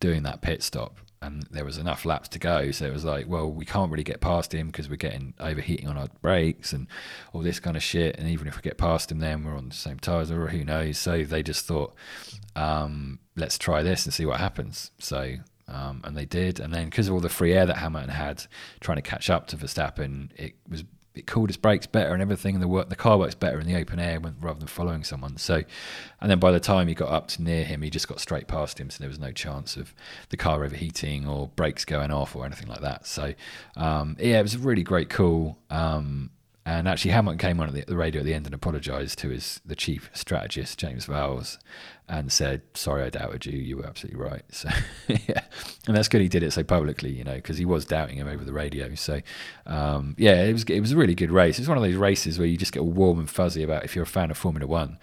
doing 0.00 0.22
that 0.24 0.42
pit 0.42 0.62
stop 0.62 0.98
and 1.24 1.42
there 1.50 1.64
was 1.64 1.78
enough 1.78 2.04
laps 2.04 2.28
to 2.28 2.38
go. 2.38 2.70
So 2.70 2.84
it 2.84 2.92
was 2.92 3.04
like, 3.04 3.26
well, 3.26 3.50
we 3.50 3.64
can't 3.64 3.90
really 3.90 4.04
get 4.04 4.20
past 4.20 4.52
him 4.52 4.66
because 4.66 4.90
we're 4.90 4.96
getting 4.96 5.32
overheating 5.40 5.88
on 5.88 5.96
our 5.96 6.08
brakes 6.20 6.72
and 6.72 6.86
all 7.32 7.40
this 7.40 7.60
kind 7.60 7.76
of 7.76 7.82
shit. 7.82 8.18
And 8.18 8.28
even 8.28 8.46
if 8.46 8.56
we 8.56 8.62
get 8.62 8.76
past 8.76 9.10
him, 9.10 9.20
then 9.20 9.42
we're 9.42 9.56
on 9.56 9.70
the 9.70 9.74
same 9.74 9.98
tyres 9.98 10.30
or 10.30 10.48
who 10.48 10.64
knows. 10.64 10.98
So 10.98 11.24
they 11.24 11.42
just 11.42 11.66
thought, 11.66 11.94
um, 12.54 13.20
let's 13.36 13.58
try 13.58 13.82
this 13.82 14.04
and 14.04 14.12
see 14.12 14.26
what 14.26 14.38
happens. 14.38 14.90
So, 14.98 15.36
um, 15.66 16.02
and 16.04 16.16
they 16.16 16.26
did. 16.26 16.60
And 16.60 16.74
then 16.74 16.86
because 16.86 17.08
of 17.08 17.14
all 17.14 17.20
the 17.20 17.30
free 17.30 17.54
air 17.54 17.64
that 17.64 17.78
Hamilton 17.78 18.10
had 18.10 18.44
trying 18.80 18.96
to 18.96 19.02
catch 19.02 19.30
up 19.30 19.46
to 19.48 19.56
Verstappen, 19.56 20.28
it 20.36 20.54
was 20.68 20.84
it 21.14 21.26
cooled 21.26 21.48
its 21.48 21.56
brakes 21.56 21.86
better 21.86 22.12
and 22.12 22.20
everything. 22.20 22.54
And 22.54 22.62
the 22.62 22.68
work, 22.68 22.88
the 22.88 22.96
car 22.96 23.18
works 23.18 23.34
better 23.34 23.60
in 23.60 23.66
the 23.66 23.76
open 23.76 23.98
air 23.98 24.20
rather 24.40 24.58
than 24.58 24.68
following 24.68 25.04
someone. 25.04 25.36
So, 25.36 25.62
and 26.20 26.30
then 26.30 26.38
by 26.40 26.50
the 26.50 26.60
time 26.60 26.88
he 26.88 26.94
got 26.94 27.10
up 27.10 27.28
to 27.28 27.42
near 27.42 27.64
him, 27.64 27.82
he 27.82 27.90
just 27.90 28.08
got 28.08 28.20
straight 28.20 28.48
past 28.48 28.80
him. 28.80 28.90
So 28.90 28.98
there 28.98 29.08
was 29.08 29.18
no 29.18 29.30
chance 29.30 29.76
of 29.76 29.94
the 30.30 30.36
car 30.36 30.64
overheating 30.64 31.26
or 31.28 31.48
brakes 31.48 31.84
going 31.84 32.10
off 32.10 32.34
or 32.34 32.44
anything 32.44 32.68
like 32.68 32.80
that. 32.80 33.06
So, 33.06 33.34
um, 33.76 34.16
yeah, 34.18 34.40
it 34.40 34.42
was 34.42 34.54
a 34.54 34.58
really 34.58 34.82
great 34.82 35.08
call. 35.08 35.58
Um, 35.70 36.30
and 36.66 36.88
actually, 36.88 37.10
Hamilton 37.10 37.38
came 37.38 37.60
on 37.60 37.76
at 37.76 37.86
the, 37.86 37.96
radio 37.96 38.20
at 38.20 38.24
the 38.24 38.32
end 38.32 38.46
and 38.46 38.54
apologised 38.54 39.18
to 39.18 39.28
his 39.28 39.60
the 39.66 39.76
chief 39.76 40.08
strategist 40.14 40.78
James 40.78 41.06
Vowles, 41.06 41.58
and 42.08 42.32
said, 42.32 42.62
"Sorry, 42.72 43.02
I 43.02 43.10
doubted 43.10 43.44
you. 43.44 43.58
You 43.58 43.76
were 43.78 43.86
absolutely 43.86 44.20
right." 44.20 44.42
So, 44.50 44.70
yeah, 45.08 45.44
and 45.86 45.94
that's 45.94 46.08
good. 46.08 46.22
He 46.22 46.28
did 46.28 46.42
it 46.42 46.52
so 46.52 46.64
publicly, 46.64 47.10
you 47.10 47.22
know, 47.22 47.34
because 47.34 47.58
he 47.58 47.66
was 47.66 47.84
doubting 47.84 48.16
him 48.16 48.28
over 48.28 48.44
the 48.44 48.52
radio. 48.52 48.94
So, 48.94 49.20
um, 49.66 50.14
yeah, 50.16 50.42
it 50.44 50.54
was 50.54 50.64
it 50.64 50.80
was 50.80 50.92
a 50.92 50.96
really 50.96 51.14
good 51.14 51.30
race. 51.30 51.58
It's 51.58 51.68
one 51.68 51.76
of 51.76 51.84
those 51.84 51.96
races 51.96 52.38
where 52.38 52.48
you 52.48 52.56
just 52.56 52.72
get 52.72 52.84
warm 52.84 53.18
and 53.18 53.28
fuzzy 53.28 53.62
about 53.62 53.84
if 53.84 53.94
you're 53.94 54.04
a 54.04 54.06
fan 54.06 54.30
of 54.30 54.38
Formula 54.38 54.66
One, 54.66 54.98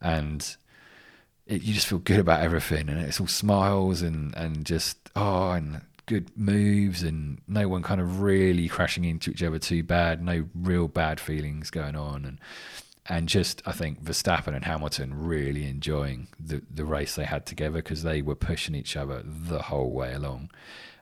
and 0.00 0.56
it, 1.46 1.62
you 1.62 1.74
just 1.74 1.86
feel 1.86 1.98
good 1.98 2.20
about 2.20 2.40
everything, 2.40 2.88
and 2.88 2.98
it's 3.00 3.20
all 3.20 3.26
smiles 3.26 4.00
and 4.00 4.34
and 4.34 4.64
just 4.64 5.10
oh 5.14 5.50
and 5.50 5.82
good 6.12 6.30
moves 6.36 7.02
and 7.02 7.40
no 7.48 7.68
one 7.68 7.82
kind 7.82 8.00
of 8.00 8.20
really 8.20 8.68
crashing 8.68 9.04
into 9.04 9.30
each 9.30 9.42
other 9.42 9.58
too 9.58 9.82
bad, 9.82 10.22
no 10.22 10.44
real 10.54 10.86
bad 10.86 11.18
feelings 11.18 11.70
going 11.70 11.96
on. 11.96 12.24
And 12.26 12.38
and 13.06 13.28
just 13.28 13.62
I 13.64 13.72
think 13.72 14.04
Verstappen 14.04 14.54
and 14.54 14.64
Hamilton 14.64 15.14
really 15.14 15.66
enjoying 15.66 16.28
the 16.38 16.62
the 16.70 16.84
race 16.84 17.14
they 17.14 17.24
had 17.24 17.46
together 17.46 17.76
because 17.76 18.02
they 18.02 18.20
were 18.20 18.34
pushing 18.34 18.74
each 18.74 18.94
other 18.94 19.22
the 19.24 19.62
whole 19.62 19.90
way 19.90 20.12
along, 20.12 20.50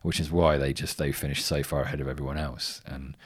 which 0.03 0.21
is 0.21 0.31
why 0.31 0.57
they 0.57 0.73
just 0.73 0.97
they 0.97 1.11
finished 1.11 1.45
so 1.45 1.65
far 1.65 1.83
ahead 1.83 2.01
of 2.01 2.07
everyone 2.07 2.39
else. 2.39 2.81
And 2.87 3.17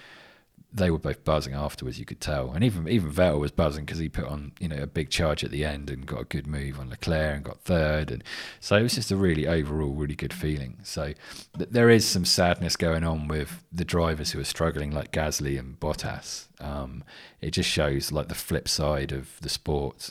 they 0.76 0.90
were 0.90 0.98
both 0.98 1.24
buzzing 1.24 1.54
afterwards. 1.54 2.00
You 2.00 2.04
could 2.04 2.20
tell, 2.20 2.50
and 2.50 2.64
even 2.64 2.88
even 2.88 3.12
Vettel 3.12 3.38
was 3.38 3.52
buzzing 3.52 3.84
because 3.84 4.00
he 4.00 4.08
put 4.08 4.24
on 4.24 4.52
you 4.58 4.68
know 4.68 4.82
a 4.82 4.88
big 4.88 5.08
charge 5.08 5.44
at 5.44 5.52
the 5.52 5.64
end 5.64 5.88
and 5.88 6.04
got 6.04 6.22
a 6.22 6.24
good 6.24 6.48
move 6.48 6.80
on 6.80 6.90
Leclerc 6.90 7.36
and 7.36 7.44
got 7.44 7.60
third, 7.60 8.10
and 8.10 8.24
so 8.58 8.76
it 8.76 8.82
was 8.82 8.96
just 8.96 9.12
a 9.12 9.16
really 9.16 9.46
overall 9.46 9.94
really 9.94 10.16
good 10.16 10.32
feeling. 10.32 10.78
So 10.82 11.14
th- 11.56 11.70
there 11.70 11.90
is 11.90 12.04
some 12.04 12.24
sadness 12.24 12.74
going 12.74 13.04
on 13.04 13.28
with 13.28 13.62
the 13.72 13.84
drivers 13.84 14.32
who 14.32 14.40
are 14.40 14.44
struggling, 14.44 14.90
like 14.90 15.12
Gasly 15.12 15.58
and 15.58 15.78
Bottas. 15.78 16.48
Um, 16.60 17.04
it 17.40 17.52
just 17.52 17.70
shows 17.70 18.10
like 18.10 18.28
the 18.28 18.34
flip 18.34 18.68
side 18.68 19.12
of 19.12 19.40
the 19.40 19.48
sport 19.48 20.10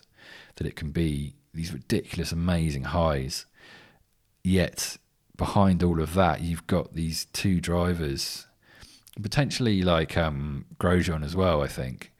that 0.55 0.65
it 0.65 0.77
can 0.77 0.91
be 0.91 1.33
these 1.53 1.73
ridiculous, 1.73 2.31
amazing 2.31 2.85
highs, 2.85 3.45
yet 4.43 4.97
behind 5.35 5.83
all 5.83 6.01
of 6.01 6.13
that, 6.13 6.41
you've 6.41 6.67
got 6.67 6.93
these 6.93 7.25
two 7.25 7.59
drivers 7.59 8.47
potentially 9.21 9.81
like 9.81 10.17
um, 10.17 10.65
Grosjean 10.79 11.23
as 11.23 11.35
well. 11.35 11.61
I 11.61 11.67
think 11.67 12.11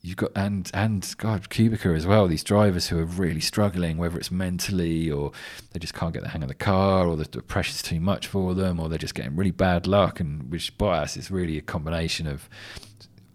you've 0.00 0.16
got 0.16 0.30
and 0.34 0.70
and 0.74 1.14
God 1.18 1.48
Kubica 1.50 1.94
as 1.96 2.06
well. 2.06 2.26
These 2.26 2.44
drivers 2.44 2.88
who 2.88 2.98
are 2.98 3.04
really 3.04 3.40
struggling, 3.40 3.98
whether 3.98 4.16
it's 4.18 4.30
mentally 4.30 5.10
or 5.10 5.32
they 5.72 5.78
just 5.78 5.94
can't 5.94 6.12
get 6.12 6.22
the 6.22 6.30
hang 6.30 6.42
of 6.42 6.48
the 6.48 6.54
car, 6.54 7.06
or 7.06 7.16
the, 7.16 7.28
the 7.30 7.42
pressure's 7.42 7.82
too 7.82 8.00
much 8.00 8.26
for 8.26 8.54
them, 8.54 8.80
or 8.80 8.88
they're 8.88 8.98
just 8.98 9.14
getting 9.14 9.36
really 9.36 9.50
bad 9.50 9.86
luck. 9.86 10.20
And 10.20 10.50
which 10.50 10.76
Bottas 10.78 11.16
is 11.16 11.30
really 11.30 11.58
a 11.58 11.62
combination 11.62 12.26
of, 12.26 12.48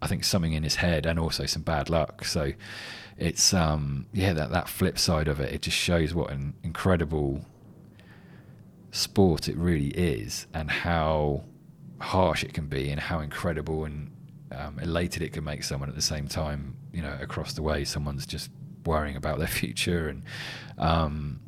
I 0.01 0.07
think, 0.07 0.23
something 0.23 0.53
in 0.53 0.63
his 0.63 0.75
head 0.75 1.05
and 1.05 1.19
also 1.19 1.45
some 1.45 1.61
bad 1.61 1.89
luck. 1.89 2.25
So 2.25 2.53
it's 3.15 3.53
um 3.53 4.07
yeah 4.11 4.33
that 4.33 4.51
that 4.51 4.67
flip 4.67 4.97
side 4.97 5.27
of 5.27 5.39
it. 5.39 5.53
It 5.53 5.61
just 5.61 5.77
shows 5.77 6.13
what 6.13 6.31
an 6.31 6.53
incredible 6.63 7.45
sport 8.91 9.49
it 9.49 9.57
really 9.57 9.87
is 9.87 10.45
and 10.53 10.69
how 10.69 11.43
harsh 12.03 12.43
it 12.43 12.53
can 12.53 12.67
be 12.67 12.89
and 12.89 12.99
how 12.99 13.19
incredible 13.19 13.85
and 13.85 14.11
um, 14.51 14.77
elated 14.79 15.21
it 15.21 15.33
can 15.33 15.43
make 15.43 15.63
someone 15.63 15.89
at 15.89 15.95
the 15.95 16.01
same 16.01 16.27
time. 16.27 16.75
You 16.91 17.01
know, 17.01 17.17
across 17.19 17.53
the 17.53 17.63
way, 17.63 17.85
someone's 17.85 18.25
just 18.25 18.51
worrying 18.85 19.15
about 19.15 19.39
their 19.39 19.47
future, 19.61 20.09
and 20.09 20.23
um, 20.77 21.39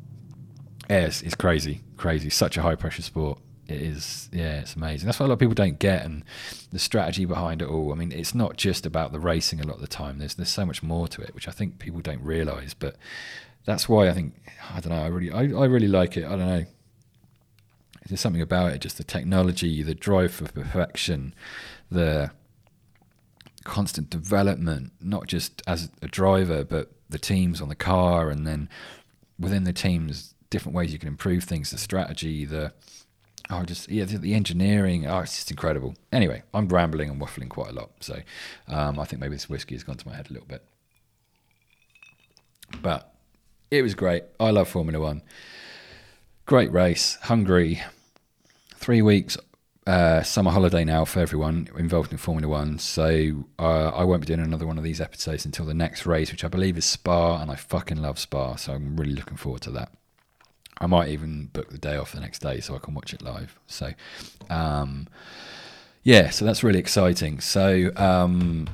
yeah, 0.90 1.06
it's, 1.06 1.22
it's, 1.22 1.34
crazy, 1.34 1.82
crazy. 1.96 2.30
Such 2.30 2.56
a 2.56 2.62
high 2.62 2.74
pressure 2.74 3.02
sport. 3.02 3.38
It 3.68 3.82
is, 3.82 4.28
yeah, 4.32 4.60
it's 4.60 4.76
amazing. 4.76 5.06
That's 5.06 5.18
what 5.18 5.26
a 5.26 5.28
lot 5.28 5.34
of 5.34 5.40
people 5.40 5.54
don't 5.54 5.78
get, 5.78 6.04
and 6.04 6.24
the 6.72 6.78
strategy 6.78 7.24
behind 7.24 7.62
it 7.62 7.68
all. 7.68 7.92
I 7.92 7.96
mean, 7.96 8.12
it's 8.12 8.34
not 8.34 8.56
just 8.56 8.86
about 8.86 9.12
the 9.12 9.20
racing. 9.20 9.60
A 9.60 9.66
lot 9.66 9.76
of 9.76 9.80
the 9.80 9.88
time, 9.88 10.18
there's 10.18 10.34
there's 10.34 10.48
so 10.48 10.64
much 10.64 10.82
more 10.82 11.06
to 11.08 11.22
it, 11.22 11.34
which 11.34 11.48
I 11.48 11.52
think 11.52 11.78
people 11.78 12.00
don't 12.00 12.22
realise. 12.22 12.74
But 12.74 12.96
that's 13.64 13.88
why 13.88 14.08
I 14.08 14.12
think 14.12 14.34
I 14.72 14.80
don't 14.80 14.92
know. 14.92 15.02
I 15.02 15.08
really, 15.08 15.30
I, 15.30 15.60
I 15.60 15.66
really 15.66 15.88
like 15.88 16.16
it. 16.16 16.24
I 16.24 16.30
don't 16.30 16.46
know 16.46 16.66
there's 18.08 18.20
something 18.20 18.42
about 18.42 18.72
it, 18.72 18.80
just 18.80 18.98
the 18.98 19.04
technology, 19.04 19.82
the 19.82 19.94
drive 19.94 20.32
for 20.32 20.44
perfection, 20.44 21.34
the 21.90 22.30
constant 23.64 24.10
development, 24.10 24.92
not 25.00 25.26
just 25.26 25.62
as 25.66 25.90
a 26.00 26.06
driver, 26.06 26.64
but 26.64 26.92
the 27.08 27.18
teams 27.18 27.60
on 27.60 27.68
the 27.68 27.74
car, 27.74 28.30
and 28.30 28.46
then 28.46 28.68
within 29.38 29.64
the 29.64 29.72
teams, 29.72 30.34
different 30.50 30.74
ways 30.74 30.92
you 30.92 30.98
can 30.98 31.08
improve 31.08 31.44
things, 31.44 31.70
the 31.70 31.78
strategy, 31.78 32.44
the 32.44 32.72
oh, 33.50 33.64
just 33.64 33.90
yeah, 33.90 34.04
the, 34.04 34.34
engineering. 34.34 35.06
Oh, 35.06 35.20
it's 35.20 35.34
just 35.34 35.50
incredible. 35.50 35.94
Anyway, 36.12 36.42
I'm 36.54 36.68
rambling 36.68 37.10
and 37.10 37.20
waffling 37.20 37.48
quite 37.48 37.70
a 37.70 37.74
lot, 37.74 37.90
so 38.00 38.20
um, 38.68 38.98
I 38.98 39.04
think 39.04 39.20
maybe 39.20 39.34
this 39.34 39.48
whiskey 39.48 39.74
has 39.74 39.82
gone 39.84 39.96
to 39.96 40.08
my 40.08 40.14
head 40.14 40.30
a 40.30 40.32
little 40.32 40.48
bit, 40.48 40.64
but 42.80 43.14
it 43.70 43.82
was 43.82 43.94
great. 43.94 44.24
I 44.38 44.50
love 44.50 44.68
Formula 44.68 45.00
One. 45.00 45.22
Great 46.46 46.72
race, 46.72 47.18
Hungary, 47.22 47.82
three 48.76 49.02
weeks 49.02 49.36
uh, 49.86 50.22
summer 50.22 50.50
holiday 50.50 50.84
now 50.84 51.04
for 51.04 51.20
everyone 51.20 51.68
involved 51.76 52.12
in 52.12 52.18
Formula 52.18 52.48
One. 52.48 52.78
So 52.78 53.44
uh, 53.58 53.88
I 53.88 54.04
won't 54.04 54.20
be 54.20 54.26
doing 54.26 54.40
another 54.40 54.66
one 54.66 54.78
of 54.78 54.84
these 54.84 55.00
episodes 55.00 55.44
until 55.44 55.64
the 55.64 55.74
next 55.74 56.06
race, 56.06 56.32
which 56.32 56.44
I 56.44 56.48
believe 56.48 56.76
is 56.76 56.84
Spa, 56.84 57.40
and 57.40 57.50
I 57.50 57.54
fucking 57.54 57.98
love 57.98 58.18
Spa. 58.18 58.56
So 58.56 58.72
I'm 58.72 58.96
really 58.96 59.14
looking 59.14 59.36
forward 59.36 59.62
to 59.62 59.70
that. 59.72 59.92
I 60.78 60.86
might 60.86 61.08
even 61.08 61.46
book 61.46 61.70
the 61.70 61.78
day 61.78 61.96
off 61.96 62.12
the 62.12 62.20
next 62.20 62.40
day 62.40 62.60
so 62.60 62.74
I 62.74 62.78
can 62.78 62.94
watch 62.94 63.14
it 63.14 63.22
live. 63.22 63.58
So, 63.66 63.92
um, 64.50 65.08
yeah, 66.02 66.30
so 66.30 66.44
that's 66.44 66.62
really 66.62 66.78
exciting. 66.78 67.40
So, 67.40 67.92
um, 67.96 68.68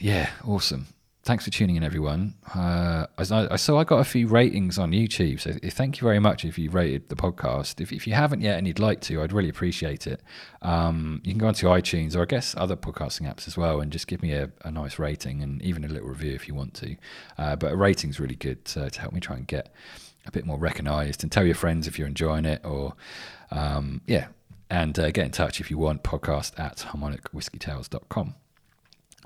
yeah, 0.00 0.30
awesome 0.46 0.86
thanks 1.28 1.44
for 1.44 1.50
tuning 1.50 1.76
in, 1.76 1.84
everyone. 1.84 2.32
Uh, 2.54 3.06
I, 3.18 3.48
I, 3.50 3.56
saw 3.56 3.78
I 3.78 3.84
got 3.84 3.98
a 3.98 4.04
few 4.04 4.26
ratings 4.26 4.78
on 4.78 4.92
YouTube, 4.92 5.38
so 5.38 5.52
thank 5.68 6.00
you 6.00 6.06
very 6.06 6.18
much 6.18 6.46
if 6.46 6.58
you 6.58 6.70
rated 6.70 7.10
the 7.10 7.16
podcast. 7.16 7.82
If, 7.82 7.92
if 7.92 8.06
you 8.06 8.14
haven't 8.14 8.40
yet 8.40 8.56
and 8.56 8.66
you'd 8.66 8.78
like 8.78 9.02
to, 9.02 9.20
I'd 9.20 9.34
really 9.34 9.50
appreciate 9.50 10.06
it. 10.06 10.22
Um, 10.62 11.20
you 11.24 11.32
can 11.32 11.38
go 11.38 11.48
onto 11.48 11.66
iTunes 11.66 12.16
or 12.16 12.22
I 12.22 12.24
guess 12.24 12.54
other 12.56 12.76
podcasting 12.76 13.30
apps 13.30 13.46
as 13.46 13.58
well 13.58 13.82
and 13.82 13.92
just 13.92 14.06
give 14.06 14.22
me 14.22 14.32
a, 14.32 14.50
a 14.64 14.70
nice 14.70 14.98
rating 14.98 15.42
and 15.42 15.60
even 15.60 15.84
a 15.84 15.88
little 15.88 16.08
review 16.08 16.32
if 16.32 16.48
you 16.48 16.54
want 16.54 16.72
to. 16.76 16.96
Uh, 17.36 17.56
but 17.56 17.72
a 17.72 17.76
rating's 17.76 18.18
really 18.18 18.36
good 18.36 18.64
to, 18.64 18.88
to 18.88 18.98
help 18.98 19.12
me 19.12 19.20
try 19.20 19.36
and 19.36 19.46
get 19.46 19.68
a 20.24 20.30
bit 20.30 20.46
more 20.46 20.56
recognised 20.56 21.22
and 21.22 21.30
tell 21.30 21.44
your 21.44 21.54
friends 21.54 21.86
if 21.86 21.98
you're 21.98 22.08
enjoying 22.08 22.46
it 22.46 22.64
or 22.64 22.94
um, 23.50 24.00
yeah. 24.06 24.28
And 24.70 24.98
uh, 24.98 25.10
get 25.10 25.26
in 25.26 25.32
touch 25.32 25.60
if 25.60 25.70
you 25.70 25.76
want, 25.76 26.02
podcast 26.02 26.58
at 26.58 26.78
harmonicwhiskeytales.com. 26.78 28.34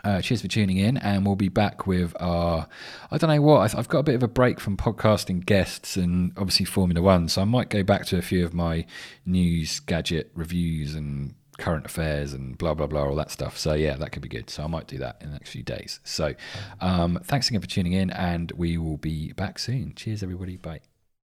Uh, 0.05 0.21
cheers 0.21 0.43
for 0.43 0.49
tuning 0.49 0.79
in, 0.79 0.97
and 0.97 1.25
we'll 1.25 1.37
be 1.37 1.49
back 1.49 1.87
with 1.87 2.15
our. 2.19 2.67
I 3.11 3.19
don't 3.19 3.31
know 3.31 3.41
what 3.41 3.75
I've 3.75 3.89
got 3.89 4.01
a 4.01 4.03
bit 4.03 4.17
of 4.17 4.23
a 4.23 4.29
break 4.29 4.59
from 4.59 4.77
podcasting 4.77 5.47
guests 5.47 5.97
and 5.97 6.33
obviously 6.37 6.67
Formula 6.67 7.01
One, 7.01 7.29
so 7.29 7.41
I 7.41 7.45
might 7.45 7.69
go 7.69 7.85
back 7.85 8.07
to 8.07 8.19
a 8.19 8.23
few 8.23 8.45
of 8.45 8.53
my 8.53 8.85
news, 9.25 9.79
gadget 9.81 10.33
reviews, 10.35 10.95
and 10.95 11.35
current 11.59 11.87
affairs 11.87 12.33
and 12.33 12.59
blah 12.59 12.75
blah 12.75 12.87
blah 12.87 13.05
all 13.05 13.15
that 13.15 13.31
stuff. 13.31 13.57
So 13.57 13.75
yeah, 13.75 13.97
that 13.97 14.11
could 14.11 14.23
be 14.23 14.29
good. 14.29 14.51
So 14.51 14.65
I 14.65 14.67
might 14.67 14.89
do 14.89 14.99
that 14.99 15.19
in 15.21 15.29
the 15.29 15.35
next 15.35 15.51
few 15.51 15.63
days. 15.63 16.01
So 16.03 16.35
um, 16.81 17.21
thanks 17.25 17.49
again 17.49 17.61
for 17.61 17.69
tuning 17.69 17.93
in, 17.93 18.11
and 18.11 18.51
we 18.53 18.79
will 18.79 18.99
be 18.99 19.33
back 19.33 19.59
soon. 19.59 19.95
Cheers, 19.95 20.23
everybody. 20.23 20.57
Bye. 20.57 20.92